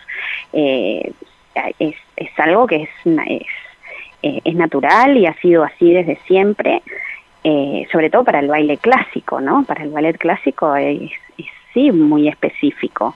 Eh, 0.54 1.12
es, 1.80 1.95
es, 2.15 2.39
algo 2.39 2.67
que 2.67 2.84
es, 2.84 2.89
es, 3.06 3.47
eh, 4.23 4.41
es, 4.43 4.56
natural 4.56 5.17
y 5.17 5.25
ha 5.25 5.34
sido 5.36 5.63
así 5.63 5.91
desde 5.91 6.17
siempre, 6.25 6.82
sobre 7.91 8.10
todo 8.10 8.23
para 8.23 8.39
el 8.39 8.47
baile 8.47 8.78
clásico, 8.78 9.39
¿no? 9.39 9.63
Para 9.65 9.84
el 9.84 9.91
ballet 9.91 10.17
clásico 10.17 10.75
es 10.75 11.12
sí 11.75 11.91
muy 11.91 12.28
específico. 12.28 13.15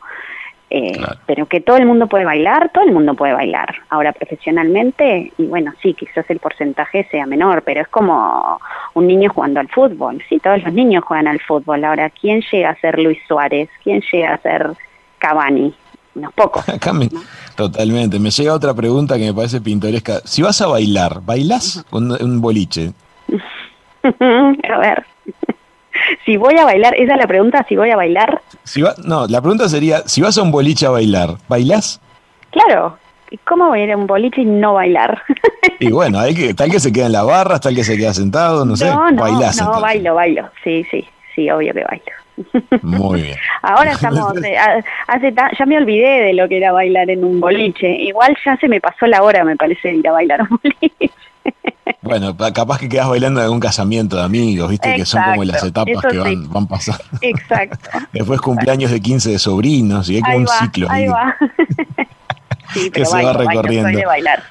Eh, 0.72 1.02
pero 1.26 1.48
que 1.48 1.62
todo 1.62 1.78
el 1.78 1.86
mundo 1.88 2.08
puede 2.08 2.26
bailar, 2.26 2.70
todo 2.72 2.84
el 2.84 2.92
mundo 2.92 3.16
puede 3.16 3.34
bailar. 3.34 3.76
Ahora 3.90 4.14
profesionalmente, 4.14 5.34
y 5.38 5.46
bueno, 5.46 5.74
sí, 5.82 5.96
quizás 5.96 6.30
el 6.30 6.40
porcentaje 6.40 7.08
sea 7.10 7.26
menor, 7.26 7.64
pero 7.64 7.82
es 7.82 7.88
como 7.88 8.60
un 8.94 9.08
niño 9.08 9.32
jugando 9.34 9.60
al 9.60 9.68
fútbol. 9.70 10.22
Sí, 10.30 10.40
todos 10.40 10.64
los 10.64 10.74
niños 10.74 11.04
juegan 11.04 11.28
al 11.28 11.40
fútbol. 11.40 11.84
Ahora, 11.84 12.10
¿quién 12.12 12.44
llega 12.52 12.70
a 12.70 12.76
ser 12.76 13.00
Luis 13.00 13.18
Suárez? 13.28 13.70
¿Quién 13.84 14.02
llega 14.12 14.36
a 14.36 14.38
ser 14.38 14.70
Cavani? 15.18 15.74
Unos 16.14 16.34
pocos. 16.34 16.64
Totalmente. 17.56 18.20
Me 18.20 18.30
llega 18.30 18.54
otra 18.54 18.74
pregunta 18.74 19.18
que 19.18 19.26
me 19.26 19.34
parece 19.34 19.62
pintoresca. 19.62 20.20
Si 20.26 20.42
vas 20.44 20.62
a 20.62 20.68
bailar, 20.68 21.22
¿bailás 21.24 21.84
con 21.90 22.12
un 22.12 22.42
boliche? 22.42 22.92
a 24.04 24.78
ver 24.80 25.06
si 26.26 26.38
voy 26.38 26.56
a 26.58 26.66
bailar, 26.66 26.96
esa 26.96 27.14
es 27.14 27.20
la 27.20 27.28
pregunta, 27.28 27.66
si 27.68 27.76
voy 27.76 27.90
a 27.92 27.96
bailar. 27.96 28.42
Si 28.64 28.82
no, 29.06 29.28
la 29.28 29.42
pregunta 29.42 29.68
sería, 29.70 30.08
si 30.08 30.22
vas 30.22 30.38
a 30.38 30.42
un 30.42 30.52
boliche 30.52 30.86
a 30.86 30.92
bailar, 30.92 31.36
¿bailás? 31.48 32.02
Claro, 32.52 32.98
¿cómo 33.46 33.68
voy 33.68 33.82
a 33.82 33.84
ir 33.84 33.92
a 33.92 33.98
un 33.98 34.08
boliche 34.08 34.42
y 34.42 34.46
no 34.46 34.74
bailar? 34.76 35.22
y 35.80 35.92
bueno, 35.92 36.20
hay 36.20 36.34
que, 36.34 36.54
tal 36.54 36.72
que 36.72 36.80
se 36.80 36.92
queda 36.92 37.08
en 37.08 37.14
la 37.14 37.24
barra, 37.24 37.60
tal 37.60 37.76
que 37.76 37.84
se 37.84 37.98
queda 37.98 38.14
sentado, 38.14 38.66
no, 38.66 38.76
sé, 38.76 38.86
no, 38.90 39.12
bailás. 39.14 39.62
No, 39.62 39.82
bailo, 39.82 40.16
bailo, 40.16 40.50
sí, 40.64 40.86
sí, 40.90 41.08
sí, 41.36 41.50
obvio 41.50 41.74
que 41.74 41.84
bailo. 41.84 42.20
Muy 42.82 43.22
bien. 43.22 43.38
Ahora 43.62 43.92
estamos, 43.92 44.36
eh, 44.44 44.58
hace 45.08 45.34
ya 45.58 45.66
me 45.66 45.78
olvidé 45.78 46.24
de 46.24 46.34
lo 46.34 46.48
que 46.48 46.58
era 46.58 46.72
bailar 46.72 47.10
en 47.10 47.24
un 47.24 47.40
boliche. 47.40 47.90
Igual 47.90 48.38
ya 48.46 48.58
se 48.58 48.68
me 48.68 48.80
pasó 48.80 49.06
la 49.08 49.24
hora, 49.24 49.44
me 49.44 49.56
parece, 49.56 49.90
de 49.90 49.96
ir 49.96 50.08
a 50.08 50.12
bailar 50.12 50.42
a 50.42 50.44
un 50.44 50.60
boliche. 50.64 51.12
Bueno, 52.02 52.36
capaz 52.38 52.80
que 52.80 52.88
quedas 52.88 53.10
bailando 53.10 53.40
en 53.42 53.46
algún 53.46 53.60
casamiento 53.60 54.16
de 54.16 54.24
amigos, 54.24 54.70
viste, 54.70 54.96
que 54.96 55.06
son 55.06 55.22
como 55.24 55.44
las 55.44 55.64
etapas 55.64 56.04
que 56.10 56.18
van, 56.18 56.52
van 56.52 56.68
pasando. 56.68 57.04
Exacto. 57.22 57.90
Después 58.14 58.40
cumpleaños 58.42 58.92
de 58.92 59.02
15 59.02 59.32
de 59.32 59.40
sobrinos 59.40 60.10
y 60.10 60.16
hay 60.16 60.22
como 60.22 60.38
un 60.38 60.48
ciclo 60.48 60.90
ahí. 60.90 61.08
Va. 61.08 61.36
que 62.94 63.06
se 63.06 63.24
va 63.24 63.34
recorriendo. 63.34 64.00
bailar. 64.08 64.44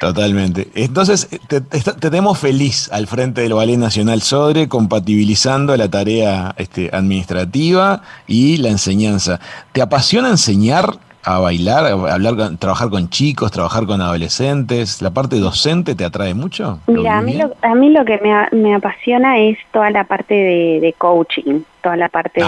Totalmente. 0.00 0.68
Entonces, 0.74 1.28
te, 1.46 1.60
tenemos 1.60 2.38
feliz 2.38 2.88
al 2.90 3.06
frente 3.06 3.42
del 3.42 3.52
Ballet 3.52 3.76
Nacional 3.76 4.22
Sodre, 4.22 4.66
compatibilizando 4.68 5.76
la 5.76 5.90
tarea 5.90 6.54
este, 6.56 6.88
administrativa 6.92 8.02
y 8.26 8.56
la 8.58 8.70
enseñanza. 8.70 9.40
¿Te 9.72 9.82
apasiona 9.82 10.30
enseñar 10.30 10.98
a 11.22 11.38
bailar, 11.38 11.86
a 11.86 12.14
hablar, 12.14 12.56
trabajar 12.58 12.88
con 12.88 13.08
chicos, 13.10 13.50
trabajar 13.50 13.86
con 13.86 14.00
adolescentes? 14.00 15.02
¿La 15.02 15.10
parte 15.10 15.36
docente 15.36 15.94
te 15.94 16.04
atrae 16.04 16.34
mucho? 16.34 16.80
Mira, 16.86 17.18
a 17.18 17.22
mí, 17.22 17.34
lo, 17.34 17.52
a 17.62 17.74
mí 17.74 17.90
lo 17.90 18.04
que 18.04 18.18
me, 18.52 18.74
apasiona 18.74 19.38
es 19.38 19.58
toda 19.72 19.90
la 19.90 20.04
parte 20.04 20.34
de, 20.34 20.94
coaching, 20.96 21.60
toda 21.82 21.96
la 21.96 22.08
parte 22.08 22.42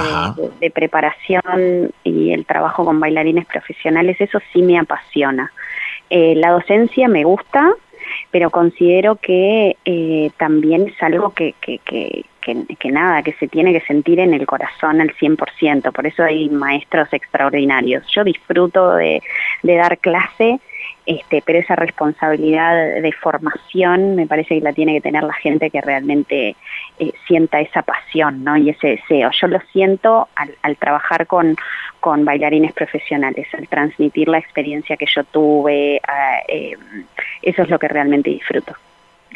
de, 0.61 0.71
preparación 0.71 1.93
y 2.05 2.33
el 2.33 2.47
trabajo 2.47 2.85
con 2.85 2.99
bailarines 3.01 3.47
profesionales, 3.47 4.17
eso 4.21 4.39
sí 4.53 4.63
me 4.63 4.79
apasiona. 4.79 5.53
Eh, 6.11 6.35
la 6.37 6.51
docencia 6.51 7.09
me 7.09 7.25
gusta, 7.25 7.73
pero 8.31 8.51
considero 8.51 9.17
que 9.17 9.77
eh, 9.85 10.31
también 10.37 10.89
es 10.89 11.03
algo 11.03 11.31
que, 11.31 11.55
que, 11.61 11.79
que, 11.79 12.25
que, 12.41 12.91
nada, 12.91 13.23
que 13.23 13.33
se 13.35 13.49
tiene 13.49 13.73
que 13.73 13.81
sentir 13.87 14.19
en 14.21 14.35
el 14.35 14.47
corazón 14.47 15.01
al 15.01 15.15
100%, 15.15 15.93
por 15.93 16.07
eso 16.07 16.25
hay 16.25 16.49
maestros 16.49 17.13
extraordinarios. 17.13 18.05
Yo 18.15 18.25
disfruto 18.25 18.95
de, 18.95 19.23
de 19.63 19.75
dar 19.77 19.99
clase, 19.99 20.61
este, 21.07 21.43
pero 21.45 21.59
esa 21.59 21.77
responsabilidad 21.77 23.01
de 23.01 23.13
formación 23.13 24.15
me 24.15 24.27
parece 24.27 24.57
que 24.57 24.61
la 24.61 24.73
tiene 24.73 24.95
que 24.95 25.01
tener 25.01 25.23
la 25.23 25.33
gente 25.33 25.71
que 25.71 25.81
realmente 25.81 26.57
eh, 26.99 27.13
sienta 27.27 27.61
esa 27.61 27.83
pasión 27.83 28.45
¿no? 28.45 28.57
y 28.57 28.71
ese 28.71 28.89
deseo. 28.89 29.31
Yo 29.33 29.49
lo 29.49 29.61
siento 29.73 30.29
al, 30.37 30.55
al 30.63 30.77
trabajar 30.77 31.27
con, 31.27 31.57
con 32.01 32.25
bailarines 32.25 32.73
profesionales, 32.73 33.47
al 33.55 33.69
transmitir 33.69 34.29
la 34.29 34.39
experiencia 34.39 34.97
que 34.97 35.07
yo 35.07 35.25
tuve, 35.25 36.01
eh, 36.49 36.77
eso 37.43 37.63
es 37.63 37.69
lo 37.69 37.79
que 37.79 37.89
realmente 37.89 38.31
disfruto. 38.31 38.75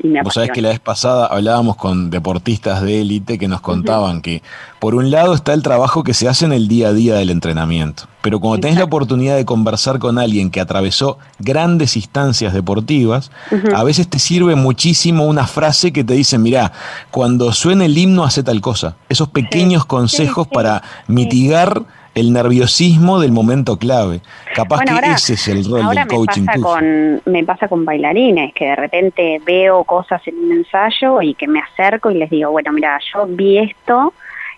Vos 0.02 0.34
sabés 0.34 0.50
que 0.50 0.62
la 0.62 0.68
vez 0.68 0.80
pasada 0.80 1.26
hablábamos 1.26 1.76
con 1.76 2.10
deportistas 2.10 2.82
de 2.82 3.00
élite 3.00 3.38
que 3.38 3.48
nos 3.48 3.60
contaban 3.60 4.20
que 4.20 4.42
por 4.78 4.94
un 4.94 5.10
lado 5.10 5.34
está 5.34 5.54
el 5.54 5.62
trabajo 5.62 6.04
que 6.04 6.14
se 6.14 6.28
hace 6.28 6.44
en 6.44 6.52
el 6.52 6.68
día 6.68 6.88
a 6.88 6.92
día 6.92 7.14
del 7.14 7.30
entrenamiento, 7.30 8.04
pero 8.20 8.38
cuando 8.40 8.60
tenés 8.60 8.76
la 8.76 8.84
oportunidad 8.84 9.36
de 9.36 9.44
conversar 9.44 9.98
con 9.98 10.18
alguien 10.18 10.50
que 10.50 10.60
atravesó 10.60 11.18
grandes 11.38 11.96
instancias 11.96 12.52
deportivas, 12.52 13.30
a 13.74 13.84
veces 13.84 14.08
te 14.08 14.18
sirve 14.18 14.54
muchísimo 14.54 15.26
una 15.26 15.46
frase 15.46 15.92
que 15.92 16.04
te 16.04 16.14
dice, 16.14 16.38
mirá, 16.38 16.72
cuando 17.10 17.52
suene 17.52 17.86
el 17.86 17.96
himno 17.96 18.24
hace 18.24 18.42
tal 18.42 18.60
cosa. 18.60 18.96
Esos 19.08 19.28
pequeños 19.28 19.86
consejos 19.86 20.46
para 20.46 20.82
mitigar 21.08 21.84
el 22.16 22.32
nerviosismo 22.32 23.20
del 23.20 23.30
momento 23.30 23.76
clave. 23.76 24.20
Capaz 24.54 24.80
que 24.80 25.10
ese 25.12 25.34
es 25.34 25.48
el 25.48 25.64
rol 25.66 25.94
del 25.94 26.06
coaching. 26.06 26.42
Me 26.42 26.46
pasa, 26.46 26.60
con, 26.62 27.22
me 27.26 27.44
pasa 27.44 27.68
con 27.68 27.84
bailarines, 27.84 28.54
que 28.54 28.64
de 28.64 28.76
repente 28.76 29.40
veo 29.44 29.84
cosas 29.84 30.26
en 30.26 30.38
un 30.38 30.52
ensayo 30.52 31.20
y 31.20 31.34
que 31.34 31.46
me 31.46 31.60
acerco 31.60 32.10
y 32.10 32.14
les 32.14 32.30
digo, 32.30 32.50
bueno, 32.50 32.72
mira, 32.72 32.98
yo 33.12 33.26
vi 33.26 33.58
esto, 33.58 34.14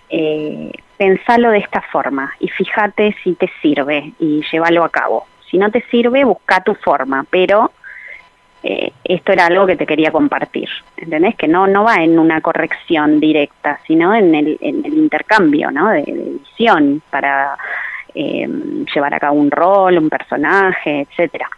eh, 0.09 0.71
pensalo 0.97 1.51
de 1.51 1.59
esta 1.59 1.83
forma 1.83 2.33
y 2.38 2.49
fíjate 2.49 3.16
si 3.25 3.35
te 3.35 3.51
sirve 3.61 4.12
y 4.21 4.40
llévalo 4.53 4.85
a 4.85 4.88
cabo. 4.88 5.27
Si 5.51 5.59
no 5.59 5.68
te 5.73 5.83
sirve, 5.90 6.25
busca 6.25 6.62
tu 6.62 6.75
forma, 6.77 7.27
pero 7.29 7.73
eh, 8.62 8.92
esto 9.05 9.33
era 9.33 9.47
algo 9.47 9.66
que 9.66 9.77
te 9.77 9.87
quería 9.87 10.11
compartir, 10.11 10.68
¿entendés? 10.97 11.37
Que 11.37 11.47
no, 11.47 11.66
no 11.66 11.85
va 11.85 12.03
en 12.03 12.18
una 12.18 12.40
corrección 12.40 13.21
directa, 13.21 13.79
sino 13.87 14.14
en 14.14 14.35
el, 14.35 14.59
en 14.61 14.85
el 14.85 14.94
intercambio, 14.94 15.71
¿no? 15.71 15.90
De, 15.90 16.03
visión 16.03 17.03
para 17.11 17.57
eh, 18.14 18.49
llevar 18.92 19.14
a 19.14 19.21
cabo 19.21 19.38
un 19.38 19.51
rol, 19.51 19.99
un 19.99 20.09
personaje, 20.09 21.07
etcétera. 21.09 21.49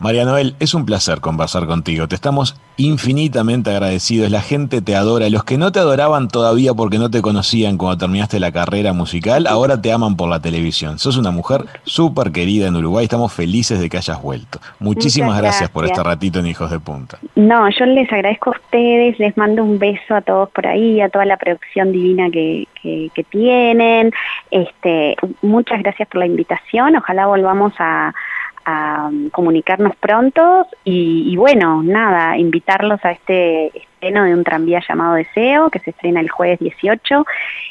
María 0.00 0.24
Noel, 0.24 0.54
es 0.60 0.72
un 0.72 0.86
placer 0.86 1.20
conversar 1.20 1.66
contigo. 1.66 2.08
Te 2.08 2.14
estamos 2.14 2.58
infinitamente 2.78 3.68
agradecidos. 3.68 4.30
La 4.30 4.40
gente 4.40 4.80
te 4.80 4.96
adora. 4.96 5.28
Los 5.28 5.44
que 5.44 5.58
no 5.58 5.72
te 5.72 5.78
adoraban 5.78 6.28
todavía 6.28 6.72
porque 6.72 6.98
no 6.98 7.10
te 7.10 7.20
conocían 7.20 7.76
cuando 7.76 7.98
terminaste 7.98 8.40
la 8.40 8.50
carrera 8.50 8.94
musical, 8.94 9.46
ahora 9.46 9.82
te 9.82 9.92
aman 9.92 10.16
por 10.16 10.30
la 10.30 10.40
televisión. 10.40 10.98
Sos 10.98 11.18
una 11.18 11.30
mujer 11.30 11.66
súper 11.84 12.32
querida 12.32 12.68
en 12.68 12.76
Uruguay. 12.76 13.04
Estamos 13.04 13.30
felices 13.34 13.78
de 13.78 13.90
que 13.90 13.98
hayas 13.98 14.22
vuelto. 14.22 14.58
Muchísimas 14.78 15.36
gracias. 15.38 15.68
por 15.68 15.84
este 15.84 16.02
ratito 16.02 16.38
en 16.38 16.46
Hijos 16.46 16.70
de 16.70 16.80
Punta. 16.80 17.18
No, 17.34 17.68
yo 17.68 17.84
les 17.84 18.10
agradezco 18.10 18.54
a 18.54 18.58
ustedes. 18.58 19.18
Les 19.18 19.36
mando 19.36 19.62
un 19.62 19.78
beso 19.78 20.14
a 20.14 20.22
todos 20.22 20.48
por 20.48 20.66
ahí, 20.66 21.02
a 21.02 21.10
toda 21.10 21.26
la 21.26 21.36
producción 21.36 21.92
divina 21.92 22.30
que, 22.30 22.66
que, 22.80 23.10
que 23.14 23.24
tienen. 23.24 24.12
Este, 24.50 25.14
muchas 25.42 25.82
gracias 25.82 26.08
por 26.08 26.20
la 26.20 26.26
invitación. 26.26 26.96
Ojalá 26.96 27.26
volvamos 27.26 27.74
a 27.78 28.14
a 28.64 29.08
um, 29.10 29.30
comunicarnos 29.30 29.96
pronto 29.96 30.66
y, 30.84 31.34
bueno, 31.36 31.82
nada, 31.82 32.36
invitarlos 32.36 33.04
a 33.04 33.12
este 33.12 33.66
estreno 33.76 34.24
de 34.24 34.34
un 34.34 34.44
tranvía 34.44 34.82
llamado 34.86 35.14
Deseo, 35.14 35.70
que 35.70 35.78
se 35.80 35.90
estrena 35.90 36.20
el 36.20 36.30
jueves 36.30 36.58
18 36.60 37.26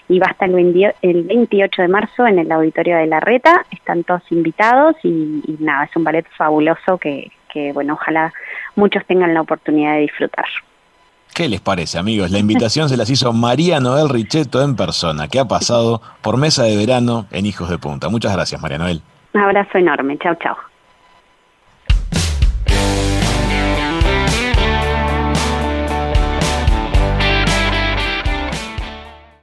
y 0.10 0.20
va 0.20 0.28
hasta 0.28 0.46
el, 0.46 0.94
el 1.02 1.24
28 1.24 1.82
de 1.82 1.88
marzo 1.88 2.28
en 2.28 2.40
el 2.40 2.52
Auditorio 2.52 2.98
de 2.98 3.08
la 3.08 3.20
Reta. 3.20 3.66
Están 3.72 4.04
todos 4.04 4.24
invitados 4.32 4.96
y, 5.04 5.58
nada, 5.60 5.86
es 5.86 5.96
un 5.96 6.04
ballet 6.04 6.26
fabuloso 6.38 6.98
que, 6.98 7.32
que, 7.52 7.74
bueno, 7.74 7.94
ojalá 7.94 8.34
muchos 8.76 9.06
tengan 9.06 9.34
la 9.34 9.42
oportunidad 9.42 9.94
de 9.94 10.02
disfrutar. 10.02 10.46
¿Qué 11.34 11.48
les 11.48 11.62
parece, 11.62 11.98
amigos? 11.98 12.32
La 12.32 12.40
invitación 12.40 12.90
se 12.90 12.98
las 12.98 13.10
hizo 13.10 13.32
María 13.34 13.80
Noel 13.80 14.10
Richetto 14.10 14.62
en 14.62 14.76
persona, 14.76 15.28
que 15.28 15.40
ha 15.40 15.46
pasado 15.46 16.02
por 16.22 16.38
mesa 16.38 16.64
de 16.64 16.76
verano 16.76 17.28
en 17.32 17.46
Hijos 17.46 17.70
de 17.70 17.78
Punta. 17.78 18.10
Muchas 18.10 18.34
gracias, 18.34 18.62
María 18.62 18.78
Noel. 18.78 19.02
Un 19.34 19.42
abrazo 19.42 19.78
enorme. 19.78 20.18
Chao, 20.18 20.36
chao. 20.36 20.58